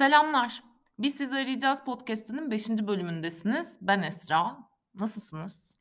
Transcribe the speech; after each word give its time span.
Selamlar. 0.00 0.62
Biz 0.98 1.14
Sizi 1.14 1.36
Arayacağız 1.36 1.84
podcast'inin 1.84 2.50
beşinci 2.50 2.86
bölümündesiniz. 2.86 3.78
Ben 3.82 4.02
Esra. 4.02 4.56
Nasılsınız? 4.94 5.74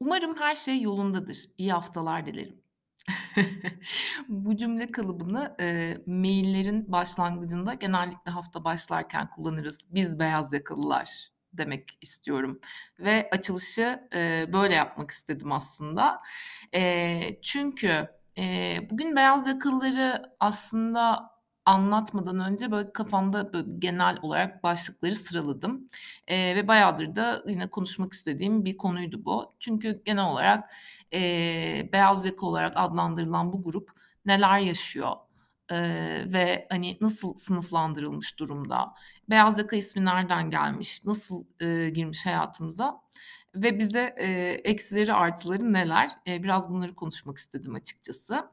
Umarım 0.00 0.36
her 0.36 0.56
şey 0.56 0.80
yolundadır. 0.80 1.38
İyi 1.58 1.72
haftalar 1.72 2.26
dilerim. 2.26 2.62
Bu 4.28 4.56
cümle 4.56 4.86
kalıbını, 4.86 5.56
eee, 5.60 6.02
mail'lerin 6.06 6.92
başlangıcında 6.92 7.74
genellikle 7.74 8.30
hafta 8.32 8.64
başlarken 8.64 9.30
kullanırız. 9.30 9.78
"Biz 9.90 10.18
beyaz 10.18 10.52
yakalılar." 10.52 11.32
demek 11.52 11.98
istiyorum 12.00 12.60
ve 12.98 13.28
açılışı, 13.32 14.08
eee, 14.14 14.50
böyle 14.52 14.74
yapmak 14.74 15.10
istedim 15.10 15.52
aslında. 15.52 16.18
Eee, 16.74 17.38
çünkü, 17.42 18.08
eee, 18.36 18.88
bugün 18.90 19.16
beyaz 19.16 19.46
yakalıları 19.46 20.22
aslında 20.40 21.31
anlatmadan 21.66 22.40
önce 22.52 22.70
böyle 22.72 22.92
kafamda 22.92 23.52
böyle 23.52 23.66
genel 23.78 24.18
olarak 24.22 24.62
başlıkları 24.62 25.14
sıraladım, 25.16 25.88
eee, 26.30 26.56
ve 26.56 26.68
bayağıdır 26.68 27.16
da 27.16 27.42
yine 27.48 27.66
konuşmak 27.70 28.12
istediğim 28.12 28.64
bir 28.64 28.76
konuydu 28.76 29.24
bu. 29.24 29.54
Çünkü 29.60 30.02
genel 30.04 30.24
olarak, 30.24 30.70
eee, 31.12 31.90
beyaz 31.92 32.26
yaka 32.26 32.46
olarak 32.46 32.72
adlandırılan 32.76 33.52
bu 33.52 33.62
grup 33.64 33.90
neler 34.26 34.58
yaşıyor, 34.60 35.12
eee, 35.70 36.32
ve, 36.32 36.66
hani, 36.70 36.98
nasıl 37.00 37.36
sınıflandırılmış 37.36 38.38
durumda? 38.38 38.94
Beyaz 39.30 39.58
yaka 39.58 39.76
ismi 39.76 40.04
nereden 40.04 40.50
gelmiş? 40.50 41.04
Nasıl, 41.04 41.44
eee, 41.60 41.90
girmiş 41.90 42.26
hayatımıza 42.26 43.00
ve 43.54 43.78
bize, 43.78 44.14
eee, 44.18 44.60
eksileri 44.64 45.14
artıları 45.14 45.72
neler? 45.72 46.10
Eee, 46.26 46.42
biraz 46.42 46.70
bunları 46.70 46.94
konuşmak 46.94 47.38
istedim 47.38 47.74
açıkçası. 47.74 48.44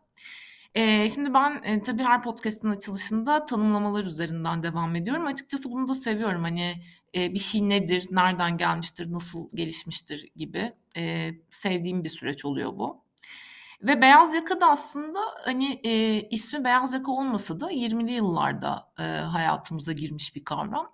Eee, 0.76 1.08
şimdi 1.16 1.34
ben, 1.34 1.62
eee, 1.66 1.82
tabii 1.82 2.04
her 2.04 2.22
podcast'ın 2.22 2.70
açılışında 2.70 3.46
tanımlamalar 3.46 4.06
üzerinden 4.06 4.64
devam 4.64 4.96
ediyorum. 4.96 5.26
Açıkçası 5.26 5.72
bunu 5.72 5.88
da 5.88 5.96
seviyorum. 5.96 6.44
Hani, 6.44 6.74
eee, 7.14 7.34
bir 7.34 7.40
şey 7.40 7.70
nedir, 7.70 8.08
nereden 8.12 8.58
gelmiştir, 8.58 9.12
nasıl 9.12 9.50
gelişmiştir 9.56 10.28
gibi, 10.36 10.74
eee, 10.96 11.42
sevdiğim 11.50 12.04
bir 12.04 12.10
süreç 12.10 12.46
oluyor 12.46 12.78
bu. 12.78 13.04
Ve 13.84 14.02
beyaz 14.02 14.34
yaka 14.36 14.62
da 14.62 14.68
aslında, 14.72 15.20
hani, 15.46 15.76
eee, 15.84 16.30
ismi 16.32 16.66
beyaz 16.66 16.94
yaka 16.94 17.12
olmasa 17.12 17.60
da 17.60 17.72
20'li 17.72 18.12
yıllarda, 18.14 18.92
eee, 19.00 19.06
hayatımıza 19.06 19.94
girmiş 19.94 20.36
bir 20.36 20.46
kavram, 20.46 20.92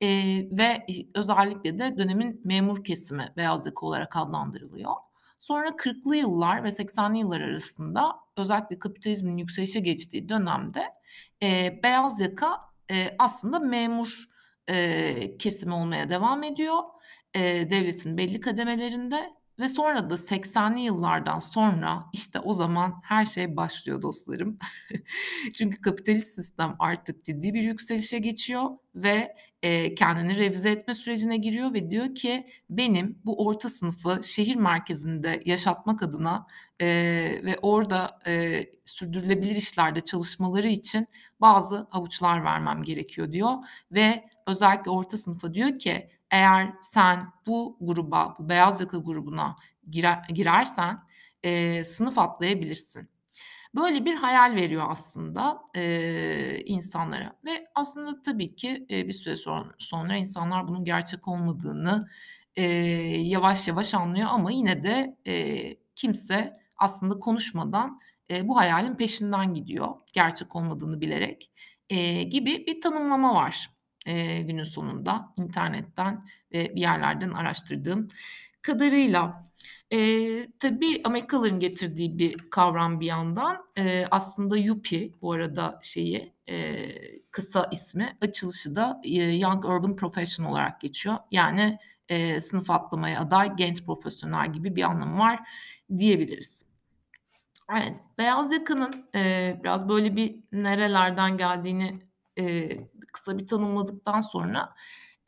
eee, 0.00 0.48
ve 0.58 0.84
i 0.88 1.08
özellikle 1.14 1.78
de 1.78 1.98
dönemin 1.98 2.42
memur 2.44 2.84
kesimi 2.84 3.26
beyaz 3.36 3.66
yaka 3.66 3.86
olarak 3.86 4.16
adlandırılıyor. 4.16 4.92
Sonra 5.44 5.76
40'lı 5.76 6.16
yıllar 6.16 6.64
ve 6.64 6.70
80'li 6.70 7.18
yıllar 7.18 7.40
arasında 7.40 8.12
özellikle 8.36 8.78
kapitalizmin 8.78 9.36
yükselişe 9.36 9.80
geçtiği 9.80 10.28
dönemde, 10.28 10.82
eee, 11.42 11.80
beyaz 11.82 12.20
yaka, 12.20 12.60
eee, 12.90 13.16
aslında 13.18 13.58
memur, 13.58 14.24
eee, 14.68 15.36
kesimi 15.38 15.74
olmaya 15.74 16.08
devam 16.10 16.42
ediyor, 16.42 16.78
eee, 17.34 17.70
devletin 17.70 18.16
belli 18.18 18.40
kademelerinde 18.40 19.34
ve 19.60 19.68
sonra 19.68 20.10
da 20.10 20.16
80'li 20.16 20.80
yıllardan 20.80 21.38
sonra, 21.38 22.04
işte, 22.12 22.40
o 22.40 22.52
zaman 22.52 22.94
her 23.04 23.24
şey 23.24 23.56
başlıyor 23.56 24.02
dostlarım. 24.02 24.58
Çünkü 25.54 25.80
kapitalist 25.80 26.34
sistem 26.34 26.76
artık 26.78 27.24
ciddi 27.24 27.54
bir 27.54 27.62
yükselişe 27.62 28.18
geçiyor 28.18 28.70
ve, 28.94 29.36
kendini 29.94 30.36
revize 30.36 30.70
etme 30.70 30.94
sürecine 30.94 31.36
giriyor 31.36 31.74
ve 31.74 31.90
diyor 31.90 32.14
ki 32.14 32.46
benim 32.70 33.18
bu 33.24 33.46
orta 33.46 33.70
sınıfı 33.70 34.20
şehir 34.24 34.56
merkezinde 34.56 35.42
yaşatmak 35.44 36.02
adına, 36.02 36.46
eee, 36.80 37.40
ve 37.44 37.56
orada, 37.62 38.18
eee, 38.26 38.72
sürdürülebilir 38.84 39.56
işlerde 39.56 40.00
çalışmaları 40.00 40.68
için 40.68 41.06
bazı 41.40 41.86
havuçlar 41.90 42.44
vermem 42.44 42.82
gerekiyor 42.82 43.32
diyor 43.32 43.52
ve 43.92 44.24
özellikle 44.46 44.90
orta 44.90 45.18
sınıfa 45.18 45.54
diyor 45.54 45.78
ki 45.78 46.08
eğer 46.30 46.72
sen 46.82 47.26
bu 47.46 47.76
gruba, 47.80 48.36
bu 48.38 48.48
beyaz 48.48 48.80
yaka 48.80 48.98
grubuna 48.98 49.56
girer 49.90 50.18
girersen, 50.34 50.98
eee, 51.44 51.84
sınıf 51.84 52.18
atlayabilirsin. 52.18 53.08
Böyle 53.74 54.04
bir 54.04 54.14
hayal 54.14 54.54
veriyor 54.56 54.84
aslında, 54.88 55.58
eee, 55.76 56.62
insanlara 56.66 57.36
ve 57.44 57.66
aslında 57.74 58.22
tabii 58.22 58.54
ki, 58.56 58.86
eee, 58.88 59.08
bir 59.08 59.12
süre 59.12 59.36
son 59.36 59.72
sonra 59.78 60.16
insanlar 60.16 60.68
bunun 60.68 60.84
gerçek 60.84 61.28
olmadığını, 61.28 62.08
eee, 62.56 62.64
yavaş 63.28 63.68
yavaş 63.68 63.94
anlıyor 63.94 64.28
ama 64.30 64.50
yine 64.52 64.82
de, 64.84 65.16
eee, 65.26 65.76
kimse 65.94 66.56
aslında 66.76 67.18
konuşmadan, 67.18 68.00
eee, 68.30 68.48
bu 68.48 68.56
hayalin 68.56 68.94
peşinden 68.94 69.54
gidiyor 69.54 69.88
gerçek 70.12 70.56
olmadığını 70.56 71.00
bilerek, 71.00 71.50
eee, 71.90 72.22
gibi 72.22 72.66
bir 72.66 72.80
tanımlama 72.80 73.34
var, 73.34 73.70
eee, 74.06 74.42
günün 74.42 74.64
sonunda 74.64 75.32
internetten 75.36 76.24
ve 76.52 76.72
bir 76.76 76.80
yerlerden 76.80 77.30
araştırdığım 77.30 78.08
kadarıyla. 78.64 79.50
Eee, 79.90 80.48
tabii 80.58 81.00
Amerikalıların 81.04 81.60
getirdiği 81.60 82.18
bir 82.18 82.50
kavram 82.50 83.00
bir 83.00 83.06
yandan. 83.06 83.58
Eee, 83.76 84.08
aslında 84.10 84.56
YUPI 84.56 85.12
bu 85.22 85.32
arada 85.32 85.80
şeyi, 85.82 86.34
eee, 86.48 87.22
kısa 87.30 87.68
ismi, 87.72 88.18
açılışı 88.20 88.76
da, 88.76 89.00
eee, 89.04 89.24
Young 89.38 89.64
Urban 89.64 89.96
Professional 89.96 90.52
olarak 90.52 90.80
geçiyor. 90.80 91.16
Yani, 91.30 91.78
eee, 92.10 92.40
sınıf 92.40 92.70
atlamaya 92.70 93.20
aday 93.20 93.56
genç 93.56 93.84
profesyonel 93.86 94.52
gibi 94.52 94.76
bir 94.76 94.82
anlamı 94.82 95.18
var 95.18 95.40
diyebiliriz. 95.98 96.66
Evet, 97.72 97.94
beyaz 98.18 98.52
yakanın, 98.52 99.06
eee, 99.14 99.60
biraz 99.64 99.88
böyle 99.88 100.16
bir 100.16 100.36
nerelerden 100.52 101.36
geldiğini, 101.38 102.00
eee, 102.36 102.88
kısa 103.12 103.38
bir 103.38 103.46
tanımladıktan 103.46 104.20
sonra, 104.20 104.74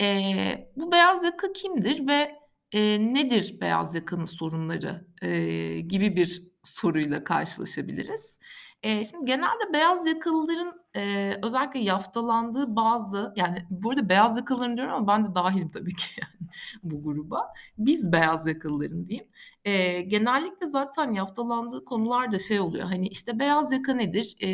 eee, 0.00 0.72
bu 0.76 0.92
beyaz 0.92 1.24
yaka 1.24 1.52
kimdir 1.52 2.06
ve, 2.08 2.36
eee, 2.72 3.14
nedir 3.14 3.60
beyaz 3.60 3.94
yakanın 3.94 4.24
sorunları, 4.24 5.06
eee, 5.22 5.80
gibi 5.80 6.16
bir 6.16 6.42
soruyla 6.62 7.24
karşılaşabiliriz. 7.24 8.38
Eee, 8.84 9.02
şimdi 9.10 9.26
genelde 9.26 9.72
beyaz 9.72 10.06
yakalıların, 10.06 10.72
eee, 10.96 11.40
özellikle 11.42 11.80
yaftalandığı 11.80 12.76
bazı, 12.76 13.32
yani, 13.36 13.66
bu 13.70 13.90
arada 13.90 14.08
beyaz 14.08 14.36
yakalıların 14.36 14.76
diyorum 14.76 14.94
ama 14.94 15.06
ben 15.08 15.26
de 15.26 15.34
dâhilim 15.34 15.70
tabii 15.70 15.94
ki 15.94 16.04
yani 16.22 16.48
bu 16.82 17.02
gruba. 17.02 17.52
Biz 17.78 18.12
beyaz 18.12 18.46
yakalıların 18.46 19.06
diyeyim. 19.06 19.28
Eee, 19.66 20.00
genellikle 20.00 20.66
zaten 20.66 21.12
yaftalandığı 21.12 21.84
konular 21.84 22.32
da 22.32 22.38
şey 22.38 22.60
oluyor, 22.60 22.84
hani, 22.86 23.08
işte, 23.08 23.38
beyaz 23.38 23.72
yaka 23.72 23.94
nedir? 23.94 24.36
E, 24.42 24.48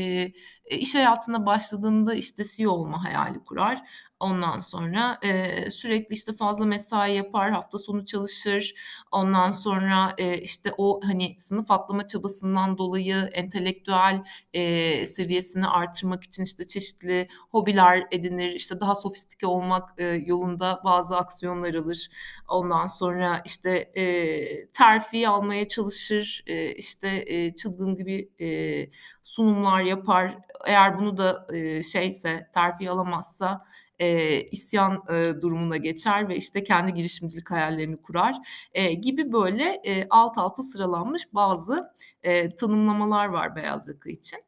iş 0.78 0.94
hayatına 0.94 1.46
başladığında, 1.46 2.14
işte, 2.14 2.44
CEO 2.56 2.72
olma 2.72 3.04
hayali 3.04 3.44
kurar. 3.44 3.82
Ondan 4.20 4.58
sonra, 4.58 5.18
eee, 5.24 5.70
sürekli, 5.70 6.14
işte, 6.14 6.36
fazla 6.36 6.64
mesai 6.66 7.14
yapar, 7.16 7.50
hafta 7.52 7.78
sonu 7.78 8.06
çalışır. 8.06 8.74
Ondan 9.12 9.50
sonra, 9.52 10.14
eee, 10.18 10.38
işte, 10.42 10.70
o, 10.78 11.00
hani, 11.04 11.34
sınıf 11.38 11.70
atlama 11.70 12.06
çabasından 12.06 12.78
dolayı 12.78 13.14
entelektüel, 13.32 14.22
eee, 14.52 15.06
seviyesini 15.06 15.66
artırmak 15.66 16.24
için, 16.24 16.42
işte, 16.44 16.66
çeşitli 16.66 17.28
hobiler 17.50 18.06
edinir, 18.10 18.50
işte, 18.52 18.80
daha 18.80 18.94
sofistike 18.94 19.46
olmak, 19.46 19.90
eee, 19.98 20.22
yolunda 20.26 20.80
bazı 20.84 21.16
aksiyonlar 21.16 21.74
alır. 21.74 22.08
Ondan 22.52 22.86
sonra, 22.86 23.42
işte, 23.44 23.92
eee, 23.96 24.68
terfi 24.72 25.28
almaya 25.28 25.68
çalışır, 25.68 26.44
eee, 26.46 26.74
işte, 26.76 27.24
eee, 27.26 27.54
çılgın 27.54 27.96
gibi, 27.96 28.30
eee, 28.38 28.90
sunumlar 29.22 29.82
yapar. 29.82 30.38
Eğer 30.66 30.98
bunu 30.98 31.16
da, 31.18 31.46
eee, 31.52 31.82
şeyse, 31.82 32.50
terfi 32.54 32.90
alamazsa, 32.90 33.64
eee, 34.00 34.48
isyan, 34.52 35.00
eee, 35.10 35.42
durumuna 35.42 35.76
geçer 35.76 36.28
ve, 36.28 36.36
işte, 36.36 36.64
kendi 36.64 36.94
girişimcilik 36.94 37.50
hayallerini 37.50 37.96
kurar, 38.02 38.34
eee, 38.74 38.92
gibi 38.94 39.32
böyle, 39.32 39.80
eee, 39.84 40.06
alt 40.10 40.38
alta 40.38 40.62
sıralanmış 40.62 41.22
bazı, 41.34 41.82
eee, 42.24 42.56
tanımlamalar 42.56 43.26
var 43.26 43.56
beyaz 43.56 43.88
yaka 43.88 44.10
için. 44.10 44.38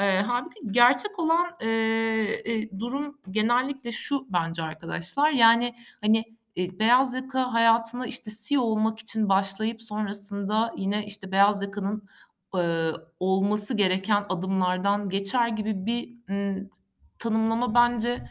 Eee, 0.00 0.16
hâlbuki 0.20 0.60
gerçek 0.72 1.18
olan, 1.18 1.46
eee, 1.62 2.42
eee, 2.44 2.70
durum 2.78 3.18
genellikle 3.30 3.92
şu 3.92 4.26
bence 4.32 4.62
arkadaşlar, 4.62 5.30
yani, 5.30 5.74
hani, 6.00 6.24
eee, 6.56 6.78
beyaz 6.78 7.14
yaka 7.14 7.52
hayatına, 7.54 8.06
işte, 8.06 8.30
CEO 8.42 8.62
olmak 8.62 8.98
için 8.98 9.28
başlayıp 9.28 9.82
sonrasında 9.82 10.74
yine, 10.76 11.06
işte, 11.06 11.32
beyaz 11.32 11.62
yakanın, 11.62 12.08
eee, 12.54 12.92
olması 13.20 13.74
gereken 13.74 14.24
adımlardan 14.28 15.08
geçer 15.08 15.48
gibi 15.48 15.86
bir, 15.86 16.14
ımm, 16.30 16.70
tanımlama 17.18 17.74
bence 17.74 18.28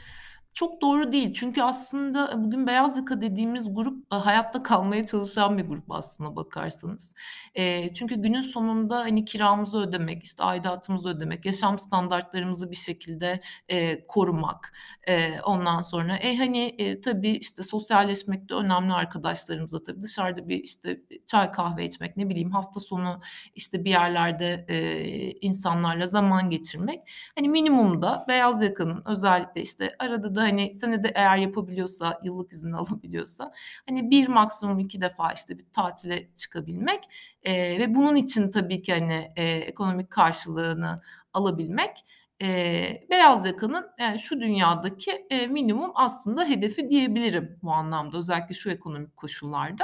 Çok 0.54 0.82
doğru 0.82 1.12
değil. 1.12 1.34
Çünkü 1.34 1.62
aslında, 1.62 2.32
eee, 2.32 2.44
bugün 2.44 2.68
beyaz 2.68 2.98
yaka 2.98 3.22
dediğimiz 3.22 3.74
grup, 3.76 3.98
eee, 4.14 4.18
hayatta 4.20 4.64
kalmaya 4.64 5.06
çalışan 5.06 5.58
bir 5.58 5.64
grup 5.66 5.92
aslına 5.92 6.36
bakarsanız. 6.36 7.14
Eee, 7.56 7.90
çünkü 7.94 8.16
günün 8.16 8.42
sonunda, 8.42 9.00
hani, 9.00 9.26
kiramızı 9.26 9.78
ödemek, 9.78 10.24
işte, 10.24 10.44
aidatımızı 10.44 11.10
ödemek, 11.10 11.46
yaşam 11.46 11.80
standartlarımızı 11.80 12.72
bir 12.72 12.76
şekilde, 12.76 13.42
eee, 13.70 14.06
korumak, 14.08 14.74
eee, 15.08 15.40
ondan 15.46 15.82
sonra, 15.82 16.16
e, 16.18 16.36
hani, 16.38 16.70
eee, 16.70 17.02
tabii, 17.02 17.30
işte, 17.32 17.64
sosyalleşmek 17.64 18.50
de 18.50 18.54
önemli 18.54 18.94
arkadaşlarımızla 18.94 19.84
tabii. 19.84 20.02
Dışarıda 20.02 20.48
bir, 20.50 20.64
işte, 20.64 21.02
çay 21.26 21.52
kahve 21.52 21.86
içmek, 21.86 22.18
ne 22.18 22.30
bileyim, 22.30 22.52
hafta 22.52 22.80
sonu, 22.80 23.22
işte, 23.56 23.86
bir 23.86 23.90
yerlerde, 23.90 24.66
eee, 24.70 25.32
insanlarla 25.42 26.08
zaman 26.08 26.50
geçirmek. 26.50 27.00
Hani, 27.38 27.50
minimumda 27.50 28.26
beyaz 28.28 28.62
yakanın 28.62 29.04
özellikle, 29.06 29.62
işte, 29.62 29.96
arada 30.00 30.36
da 30.36 30.41
hani 30.42 30.76
senede 30.76 31.12
eğer 31.16 31.38
yapabiliyorsa, 31.38 32.20
yıllık 32.24 32.52
izin 32.52 32.72
alabiliyorsa 32.72 33.52
hani 33.90 34.10
1 34.12 34.28
maksimum 34.28 34.80
2 34.80 35.02
defa 35.02 35.32
işte 35.34 35.58
bir 35.58 35.66
tatile 35.74 36.30
çıkabilmek, 36.36 37.04
eee, 37.46 37.80
ve 37.80 37.96
bunun 37.96 38.16
için 38.16 38.52
tabii 38.52 38.82
ki 38.82 38.94
hani, 38.94 39.32
eee, 39.38 39.44
ekonomik 39.60 40.10
karşılığını 40.12 41.02
alabilmek, 41.34 42.06
eee, 42.42 43.08
beyaz 43.10 43.46
yakanın 43.46 43.86
yani 44.00 44.20
şu 44.20 44.40
dünyadaki, 44.42 45.26
eee, 45.32 45.48
minimum 45.48 45.92
aslında 45.96 46.46
hedefi 46.46 46.90
diyebilirim 46.90 47.60
bu 47.64 47.72
anlamda 47.72 48.18
özellikle 48.18 48.56
şu 48.56 48.70
ekonomik 48.70 49.18
koşullarda. 49.18 49.84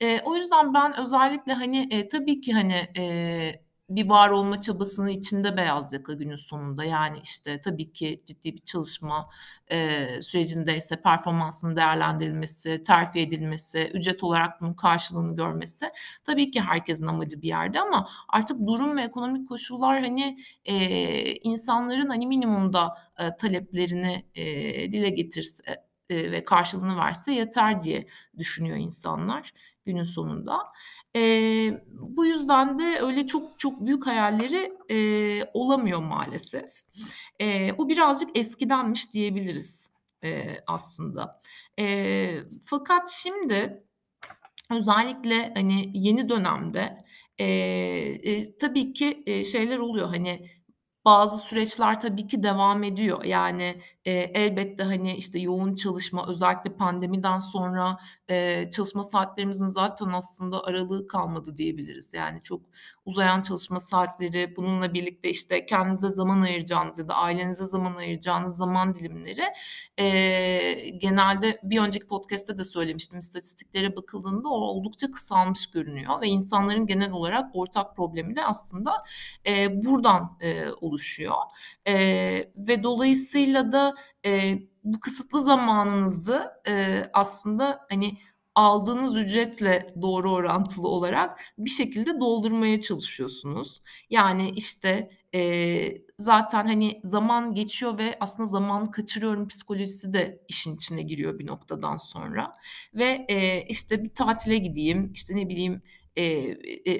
Eee, 0.00 0.22
o 0.24 0.36
yüzden 0.36 0.74
ben 0.74 1.00
özellikle 1.00 1.52
hani, 1.52 1.78
eee, 1.90 2.08
tabii 2.08 2.40
ki 2.40 2.52
hani, 2.52 2.88
eee, 2.96 3.63
bir 3.90 4.08
var 4.08 4.30
olma 4.30 4.60
çabasının 4.60 5.08
içinde 5.08 5.56
beyaz 5.56 5.92
yaka 5.92 6.12
günün 6.12 6.36
sonunda. 6.36 6.84
Yani, 6.84 7.18
işte, 7.22 7.60
tabii 7.60 7.92
ki 7.92 8.22
ciddi 8.26 8.54
bir 8.54 8.58
çalışma, 8.60 9.30
eee, 9.70 10.22
sürecindeyse 10.22 10.96
performansının 11.02 11.76
değerlendirilmesi, 11.76 12.82
terfi 12.82 13.20
edilmesi, 13.20 13.90
ücret 13.94 14.24
olarak 14.24 14.60
bunun 14.60 14.74
karşılığını 14.74 15.36
görmesi 15.36 15.86
tabii 16.24 16.50
ki 16.50 16.60
herkesin 16.60 17.06
amacı 17.06 17.42
bir 17.42 17.48
yerde 17.48 17.80
ama 17.80 18.08
artık 18.28 18.66
durum 18.66 18.96
ve 18.96 19.02
ekonomik 19.02 19.48
koşullar, 19.48 20.00
hani, 20.02 20.38
eee, 20.64 21.34
insanların, 21.42 22.08
hani, 22.08 22.26
minimumda, 22.26 22.94
eee, 23.20 23.36
taleplerini, 23.40 24.24
eee, 24.34 24.92
dile 24.92 25.08
getirse, 25.10 25.62
eee, 26.10 26.32
ve 26.32 26.44
karşılığını 26.44 26.96
verse 26.98 27.32
yeter 27.32 27.80
diye 27.82 28.06
düşünüyor 28.38 28.76
insanlar 28.76 29.52
günün 29.84 30.04
sonunda. 30.04 30.58
Eee, 31.14 31.84
bu 32.00 32.26
yüzden 32.26 32.78
de 32.78 32.98
öyle 33.00 33.26
çok 33.26 33.58
çok 33.58 33.80
büyük 33.86 34.06
hayalleri, 34.06 34.72
eee, 34.88 35.50
olamıyor 35.54 36.00
maalesef. 36.00 36.70
Eee, 37.40 37.74
bu 37.78 37.88
birazcık 37.88 38.38
eskidenmiş 38.38 39.12
diyebiliriz, 39.12 39.90
eee, 40.22 40.64
aslında. 40.66 41.40
Eee, 41.78 42.44
fakat 42.64 43.10
şimdi 43.10 43.84
özellikle, 44.72 45.52
hani, 45.56 45.90
yeni 45.94 46.28
dönemde, 46.28 47.04
eee, 47.38 48.16
eee, 48.22 48.58
tabii 48.58 48.92
ki, 48.92 49.24
eee, 49.26 49.44
şeyler 49.44 49.78
oluyor, 49.78 50.08
hani, 50.08 50.50
bazı 51.04 51.38
süreçler 51.38 52.00
tabii 52.00 52.26
ki 52.26 52.42
devam 52.42 52.84
ediyor. 52.84 53.24
Yani, 53.24 53.76
eee, 54.06 54.30
elbette, 54.34 54.84
hani, 54.84 55.14
işte, 55.16 55.38
yoğun 55.38 55.74
çalışma 55.74 56.26
özellikle 56.28 56.76
pandemiden 56.76 57.38
sonra, 57.38 57.96
eee, 58.30 58.70
çalışma 58.72 59.04
saatlerimizin 59.04 59.66
zaten 59.66 60.06
aslında 60.12 60.64
aralığı 60.64 61.06
kalmadı 61.08 61.56
diyebiliriz. 61.56 62.14
Yani 62.14 62.42
çok 62.42 62.60
uzayan 63.04 63.42
çalışma 63.42 63.80
saatleri, 63.80 64.54
bununla 64.56 64.94
birlikte, 64.94 65.30
işte, 65.30 65.66
kendinize 65.66 66.08
zaman 66.10 66.40
ayıracağınız 66.42 66.98
ya 66.98 67.08
da 67.08 67.14
ailenize 67.14 67.66
zaman 67.66 67.96
ayıracağınız 67.96 68.56
zaman 68.56 68.94
dilimleri, 68.94 69.42
eee, 69.98 70.88
genelde 70.90 71.60
bir 71.62 71.80
önceki 71.80 72.06
podcast'te 72.06 72.58
de 72.58 72.64
söylemiştim, 72.64 73.18
istatistiklere 73.18 73.96
bakıldığında 73.96 74.48
o 74.48 74.52
oldukça 74.54 75.10
kısalmış 75.10 75.70
görünüyor 75.70 76.20
ve 76.20 76.26
insanların 76.28 76.86
genel 76.86 77.10
olarak 77.12 77.50
ortak 77.56 77.96
problemi 77.96 78.36
de 78.36 78.44
aslında, 78.44 78.92
eee, 79.46 79.68
buradan, 79.84 80.38
eee, 80.42 80.66
oluşuyor. 80.80 81.34
Eee, 81.86 82.52
ve 82.56 82.82
dolayısıyla 82.82 83.72
da, 83.72 83.94
eee, 84.24 84.68
bu 84.84 85.00
kısıtlı 85.00 85.42
zamanınızı, 85.42 86.42
eee, 86.68 87.10
aslında, 87.12 87.80
hani, 87.90 88.18
aldığınız 88.54 89.16
ücretle 89.16 89.86
doğru 90.02 90.32
orantılı 90.32 90.88
olarak 90.88 91.40
bir 91.58 91.70
şekilde 91.70 92.20
doldurmaya 92.20 92.80
çalışıyorsunuz. 92.80 93.82
Yani, 94.10 94.50
işte, 94.50 95.10
eee, 95.32 96.02
zaten, 96.18 96.66
hani, 96.66 97.00
zaman 97.04 97.54
geçiyor 97.54 97.98
ve 97.98 98.16
aslında 98.20 98.46
zamanı 98.48 98.90
kaçırıyorum 98.90 99.48
psikolojisi 99.48 100.12
de 100.12 100.40
işin 100.48 100.76
içine 100.76 101.02
giriyor 101.02 101.38
bir 101.38 101.46
noktadan 101.46 101.96
sonra 101.96 102.52
ve, 102.94 103.26
eee, 103.28 103.66
işte, 103.68 104.04
bir 104.04 104.14
tatile 104.14 104.58
gideyim, 104.58 105.12
işte, 105.12 105.36
ne 105.36 105.48
bileyim, 105.48 105.82
eee, 106.16 106.58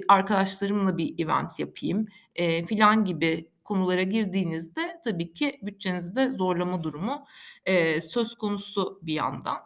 arkadaşlarımla 0.08 0.98
bir 0.98 1.24
event 1.24 1.58
yapayım, 1.60 2.06
eee, 2.38 2.66
filan 2.66 3.04
gibi 3.04 3.48
konulara 3.64 4.02
girdiğinizde 4.02 5.00
tabii 5.04 5.32
ki 5.32 5.58
bütçenizi 5.62 6.16
de 6.16 6.30
zorlama 6.30 6.82
durumu, 6.82 7.26
eee, 7.66 8.00
söz 8.00 8.34
konusu 8.34 9.00
bir 9.02 9.14
yandan. 9.14 9.56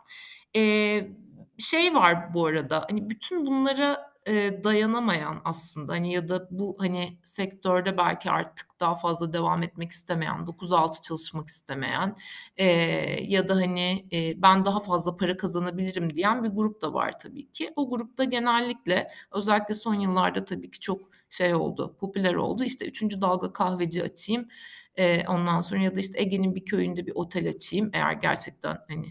Eee, 0.54 1.10
şey 1.58 1.94
var 1.94 2.34
bu 2.34 2.46
arada, 2.46 2.86
hani, 2.90 3.10
bütün 3.10 3.46
bunlara, 3.46 4.07
eee, 4.28 4.64
dayanamayan 4.64 5.40
aslında, 5.44 5.92
hani, 5.92 6.12
ya 6.12 6.28
da 6.28 6.48
bu, 6.50 6.76
hani, 6.80 7.18
sektörde 7.22 7.96
belki 7.98 8.30
artık 8.30 8.80
daha 8.80 8.94
fazla 8.96 9.32
devam 9.32 9.62
etmek 9.62 9.90
istemeyen, 9.92 10.46
9-6 10.46 11.02
çalışmak 11.02 11.48
istemeyen, 11.48 12.16
eee, 12.58 13.24
ya 13.28 13.48
da, 13.48 13.56
hani, 13.56 14.06
eee, 14.10 14.34
ben 14.38 14.62
daha 14.64 14.80
fazla 14.80 15.16
para 15.16 15.36
kazanabilirim 15.36 16.14
diyen 16.16 16.44
bir 16.44 16.48
grup 16.48 16.82
da 16.82 16.94
var 16.94 17.18
tabii 17.18 17.52
ki. 17.52 17.72
O 17.76 17.90
grupta 17.90 18.24
genellikle 18.24 19.10
özellikle 19.32 19.74
son 19.74 19.94
yıllarda 19.94 20.44
tabii 20.44 20.70
ki 20.70 20.80
çok 20.80 21.00
şey 21.30 21.54
oldu, 21.54 21.96
popüler 22.00 22.34
oldu. 22.34 22.64
İşte, 22.64 22.86
3'üncü 22.86 23.20
dalga 23.20 23.52
kahveci 23.52 24.02
açayım, 24.02 24.48
eee, 24.98 25.24
ondan 25.28 25.60
sonra 25.60 25.82
ya 25.82 25.94
da, 25.96 26.00
işte, 26.00 26.20
Ege'nin 26.20 26.54
bir 26.54 26.64
köyünde 26.64 27.06
bir 27.06 27.12
otel 27.14 27.48
açayım 27.48 27.90
eğer 27.92 28.12
gerçekten, 28.12 28.78
hani, 28.88 29.06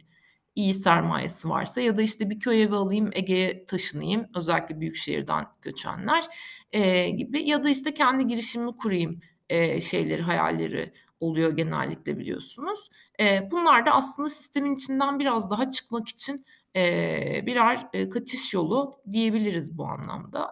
iyi 0.58 0.74
sermayesi 0.74 1.50
varsa 1.50 1.82
ya 1.82 1.98
da, 1.98 2.02
işte, 2.02 2.30
bir 2.30 2.40
köy 2.40 2.64
evi 2.64 2.76
alayım, 2.76 3.10
Ege'ye 3.14 3.66
taşınayım, 3.66 4.26
özellikle 4.36 4.80
büyük 4.80 4.96
şehirden 4.96 5.46
göçenler, 5.62 6.26
eee, 6.74 7.10
gibi 7.10 7.44
ya 7.50 7.64
da, 7.64 7.70
işte, 7.70 7.94
kendi 7.94 8.28
girişimimi 8.28 8.72
kurayım, 8.78 9.20
eee, 9.50 9.82
şeyleri, 9.82 10.22
hayalleri 10.22 10.94
oluyor 11.20 11.58
genellikle 11.58 12.18
biliyorsunuz. 12.20 12.90
Eee, 13.20 13.50
bunlar 13.52 13.86
da 13.86 13.92
aslında 13.92 14.30
sistemin 14.30 14.76
içinden 14.76 15.20
biraz 15.20 15.50
daha 15.52 15.70
çıkmak 15.72 16.08
için, 16.10 16.46
eee, 16.76 17.44
birer, 17.46 17.88
eee, 17.94 18.10
kaçış 18.10 18.54
yolu 18.54 19.02
diyebiliriz 19.14 19.78
bu 19.78 19.86
anlamda. 19.88 20.50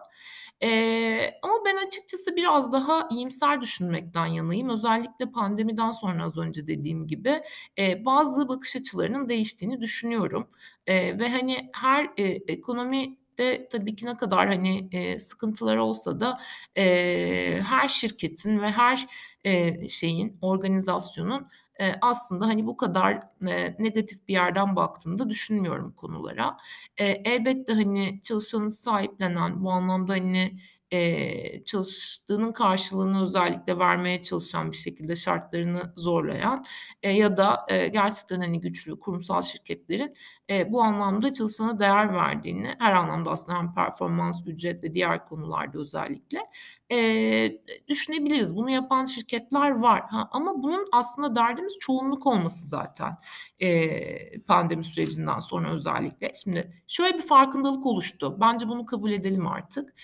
Eee, 0.62 1.38
ama 1.42 1.54
ben 1.66 1.76
açıkçası 1.86 2.36
biraz 2.36 2.72
daha 2.72 3.08
iyimser 3.10 3.60
düşünmekten 3.60 4.26
yanayım. 4.26 4.68
Özellikle 4.68 5.30
pandemiden 5.30 5.90
sonra 5.90 6.24
az 6.24 6.38
önce 6.38 6.66
dediğim 6.66 7.06
gibi, 7.06 7.42
eee, 7.78 8.02
bazı 8.04 8.48
bakış 8.48 8.76
açılarının 8.76 9.28
değiştiğini 9.28 9.80
düşünüyorum, 9.80 10.48
eee, 10.88 11.18
ve, 11.18 11.28
hani, 11.30 11.70
her, 11.74 12.08
eee, 12.18 12.42
ekonomide 12.48 13.68
tabii 13.72 13.96
ki 13.96 14.06
ne 14.06 14.16
kadar, 14.16 14.48
hani, 14.48 14.88
eee, 14.92 15.18
sıkıntılar 15.18 15.76
olsa 15.76 16.20
da, 16.20 16.36
eee, 16.76 17.60
her 17.68 17.88
şirketin 17.88 18.60
ve 18.62 18.70
her, 18.70 19.06
eee, 19.44 19.88
şeyin, 19.88 20.38
organizasyonun, 20.42 21.48
aslında, 22.00 22.46
hani, 22.46 22.66
bu 22.66 22.76
kadar, 22.76 23.22
negatif 23.78 24.28
bir 24.28 24.32
yerden 24.34 24.76
baktığını 24.76 25.18
da 25.18 25.30
düşünmüyorum 25.30 25.92
konulara. 25.92 26.56
Elbette, 26.98 27.72
hani, 27.74 28.20
çalışanı 28.22 28.70
sahiplenen, 28.70 29.64
bu 29.64 29.70
anlamda, 29.72 30.12
hani, 30.12 30.60
eee, 30.92 31.62
çalıştığının 31.64 32.52
karşılığını 32.52 33.22
özellikle 33.22 33.78
vermeye 33.78 34.22
çalışan 34.22 34.72
bir 34.72 34.76
şekilde 34.76 35.16
şartlarını 35.16 35.92
zorlayan, 35.96 36.64
eee, 37.04 37.10
ya 37.10 37.36
da, 37.36 37.66
eee, 37.70 37.88
gerçekten, 37.88 38.40
hani, 38.40 38.60
güçlü 38.60 38.98
kurumsal 38.98 39.42
şirketlerin, 39.42 40.14
eee, 40.48 40.68
bu 40.72 40.82
anlamda 40.82 41.32
çalışana 41.32 41.78
değer 41.78 42.14
verdiğini, 42.14 42.74
her 42.78 42.92
anlamda 42.92 43.30
aslında 43.30 43.58
hem 43.58 43.74
performans, 43.74 44.42
ücret 44.46 44.82
ve 44.84 44.94
diğer 44.94 45.24
konularda 45.28 45.78
özellikle, 45.78 46.38
eee, 46.90 47.62
düşünebiliriz. 47.88 48.56
Bunu 48.56 48.70
yapan 48.70 49.04
şirketler 49.04 49.70
var. 49.70 50.02
Ha, 50.10 50.28
ama 50.32 50.62
bunun 50.62 50.88
aslında 50.92 51.34
derdimiz 51.34 51.74
çoğunluk 51.80 52.26
olması 52.26 52.66
zaten, 52.68 53.12
eee, 53.60 54.32
pandemi 54.46 54.84
sürecinden 54.84 55.38
sonra 55.38 55.70
özellikle. 55.72 56.32
Şimdi 56.44 56.82
şöyle 56.88 57.14
bir 57.18 57.22
farkındalık 57.22 57.86
oluştu. 57.86 58.36
Bence 58.40 58.68
bunu 58.68 58.86
kabul 58.86 59.10
edelim 59.12 59.46
artık. 59.46 59.94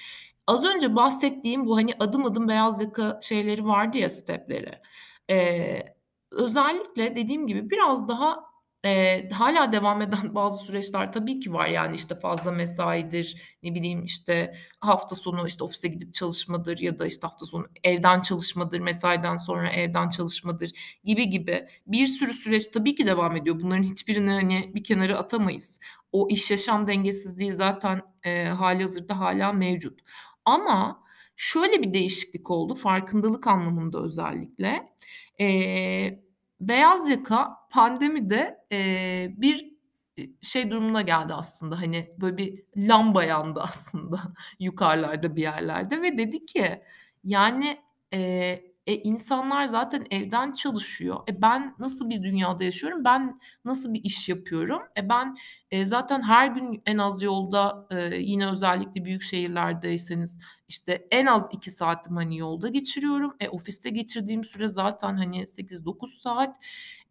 Az 0.46 0.64
önce 0.64 0.96
bahsettiğim 0.96 1.66
bu, 1.66 1.76
hani, 1.76 1.94
adım 2.00 2.24
adım 2.24 2.48
beyaz 2.48 2.80
yaka 2.80 3.18
şeyleri 3.22 3.64
vardı 3.66 3.98
ya, 3.98 4.10
step'leri. 4.10 4.72
Eee, 5.28 5.96
özellikle 6.30 7.16
dediğim 7.16 7.46
gibi 7.46 7.70
biraz 7.70 8.08
daha 8.08 8.52
Eee, 8.84 9.28
hâlâ 9.32 9.72
devam 9.72 10.02
eden 10.02 10.34
bazı 10.34 10.64
süreçler 10.64 11.12
tabii 11.12 11.40
ki 11.40 11.52
var. 11.52 11.66
Yani, 11.66 11.96
işte, 11.96 12.14
fazla 12.14 12.52
mesaidir, 12.52 13.56
ne 13.62 13.74
bileyim, 13.74 14.04
işte, 14.04 14.54
hafta 14.80 15.14
sonu, 15.16 15.46
işte, 15.46 15.64
ofise 15.64 15.88
gidip 15.88 16.14
çalışmadır 16.14 16.78
ya 16.78 16.98
da, 16.98 17.06
işte, 17.06 17.26
hafta 17.26 17.46
sonu 17.46 17.66
evden 17.84 18.20
çalışmadır, 18.20 18.80
mesaiden 18.80 19.36
sonra 19.36 19.70
evden 19.70 20.08
çalışmadır 20.08 20.70
gibi 21.04 21.28
gibi 21.30 21.66
bir 21.86 22.06
sürü 22.06 22.32
süreç 22.34 22.68
tabii 22.68 22.94
ki 22.94 23.06
devam 23.06 23.36
ediyor. 23.36 23.60
Bunların 23.60 23.82
hiçbirini, 23.82 24.30
hani, 24.30 24.70
bir 24.74 24.84
kenara 24.84 25.18
atamayız. 25.18 25.80
O 26.12 26.28
iş 26.28 26.50
yaşam 26.50 26.86
dengesizliği 26.86 27.52
zaten, 27.52 28.02
eee, 28.26 28.44
hâlihazırda 28.44 29.18
hâlâ 29.20 29.52
mevcut. 29.52 30.00
Ama 30.44 31.02
şöyle 31.36 31.82
bir 31.82 31.94
değişiklik 31.94 32.50
oldu, 32.50 32.74
farkındalık 32.74 33.46
anlamında 33.46 34.02
özellikle. 34.02 34.92
Eee, 35.38 36.22
beyaz 36.60 37.08
yaka 37.10 37.56
pandemide, 37.70 38.58
eee, 38.70 39.34
bir, 39.38 39.72
şey 40.42 40.70
durumuna 40.70 41.02
geldi 41.02 41.34
aslında, 41.34 41.80
hani, 41.82 42.10
böyle 42.20 42.36
bir 42.38 42.62
lamba 42.76 43.24
yandı 43.24 43.60
aslında 43.62 44.20
yukarılarda 44.60 45.36
bir 45.36 45.42
yerlerde 45.42 46.02
ve 46.02 46.18
dedi 46.18 46.46
ki, 46.46 46.82
yani, 47.24 47.78
eee, 48.12 48.71
e, 48.86 48.94
insanlar 48.96 49.64
zaten 49.66 50.06
evden 50.10 50.52
çalışıyor. 50.52 51.20
E, 51.28 51.42
ben 51.42 51.74
nasıl 51.78 52.10
bir 52.10 52.22
dünyada 52.22 52.64
yaşıyorum? 52.64 53.04
Ben 53.04 53.40
nasıl 53.64 53.94
bir 53.94 54.00
iş 54.04 54.28
yapıyorum? 54.28 54.82
E, 54.98 55.08
ben, 55.08 55.36
eee, 55.72 55.84
zaten 55.84 56.22
her 56.22 56.46
gün 56.48 56.82
en 56.86 56.98
az 56.98 57.22
yolda, 57.22 57.86
eee, 57.92 58.10
yine 58.20 58.46
özellikle 58.50 59.04
büyük 59.04 59.22
şehirlerdeyseniz, 59.22 60.38
işte, 60.68 61.06
en 61.10 61.26
az 61.26 61.48
2 61.52 61.70
saatimi, 61.70 62.16
hani, 62.18 62.38
yolda 62.38 62.68
geçiriyorum. 62.68 63.34
E, 63.40 63.48
ofiste 63.48 63.90
geçirdiğim 63.90 64.44
süre 64.44 64.68
zaten, 64.68 65.16
hani, 65.16 65.46
8-9 65.46 66.20
saat. 66.20 66.56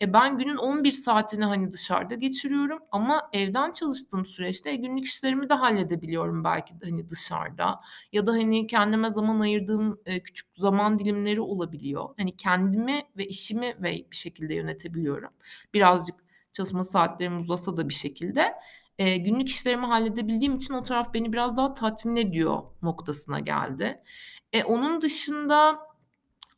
E, 0.01 0.13
ben 0.13 0.37
günün 0.37 0.57
11 0.57 0.91
saatini, 0.91 1.45
hani, 1.45 1.71
dışarıda 1.71 2.15
geçiriyorum 2.15 2.79
ama 2.91 3.29
evden 3.33 3.71
çalıştığım 3.71 4.25
süreçte, 4.25 4.69
e, 4.71 4.75
günlük 4.75 5.05
işlerimi 5.05 5.49
de 5.49 5.53
halledebiliyorum 5.53 6.43
belki 6.43 6.81
de, 6.81 6.85
hani, 6.89 7.09
dışarıda 7.09 7.79
ya 8.13 8.27
da, 8.27 8.31
hani, 8.31 8.67
kendime 8.67 9.09
zaman 9.11 9.39
ayırdığım, 9.39 9.99
eee, 10.07 10.23
küçük 10.23 10.47
zaman 10.57 10.99
dilimleri 10.99 11.41
olabiliyor. 11.41 12.09
Hani, 12.17 12.35
kendimi 12.37 13.03
ve 13.17 13.25
işimi 13.27 13.75
ve 13.83 14.05
bir 14.11 14.15
şekilde 14.17 14.53
yönetebiliyorum. 14.55 15.29
Birazcık 15.73 16.15
çalışma 16.53 16.83
saatlerim 16.83 17.39
uzasa 17.39 17.77
da 17.77 17.89
bir 17.89 17.93
şekilde. 17.93 18.53
Eee, 18.99 19.17
günlük 19.17 19.49
işlerimi 19.49 19.85
halledebildiğim 19.85 20.55
için 20.55 20.73
o 20.73 20.83
taraf 20.83 21.13
beni 21.13 21.33
biraz 21.33 21.57
daha 21.57 21.73
tatmin 21.73 22.15
ediyor 22.15 22.61
noktasına 22.81 23.39
geldi. 23.39 24.03
E, 24.53 24.63
onun 24.63 25.01
dışında, 25.01 25.79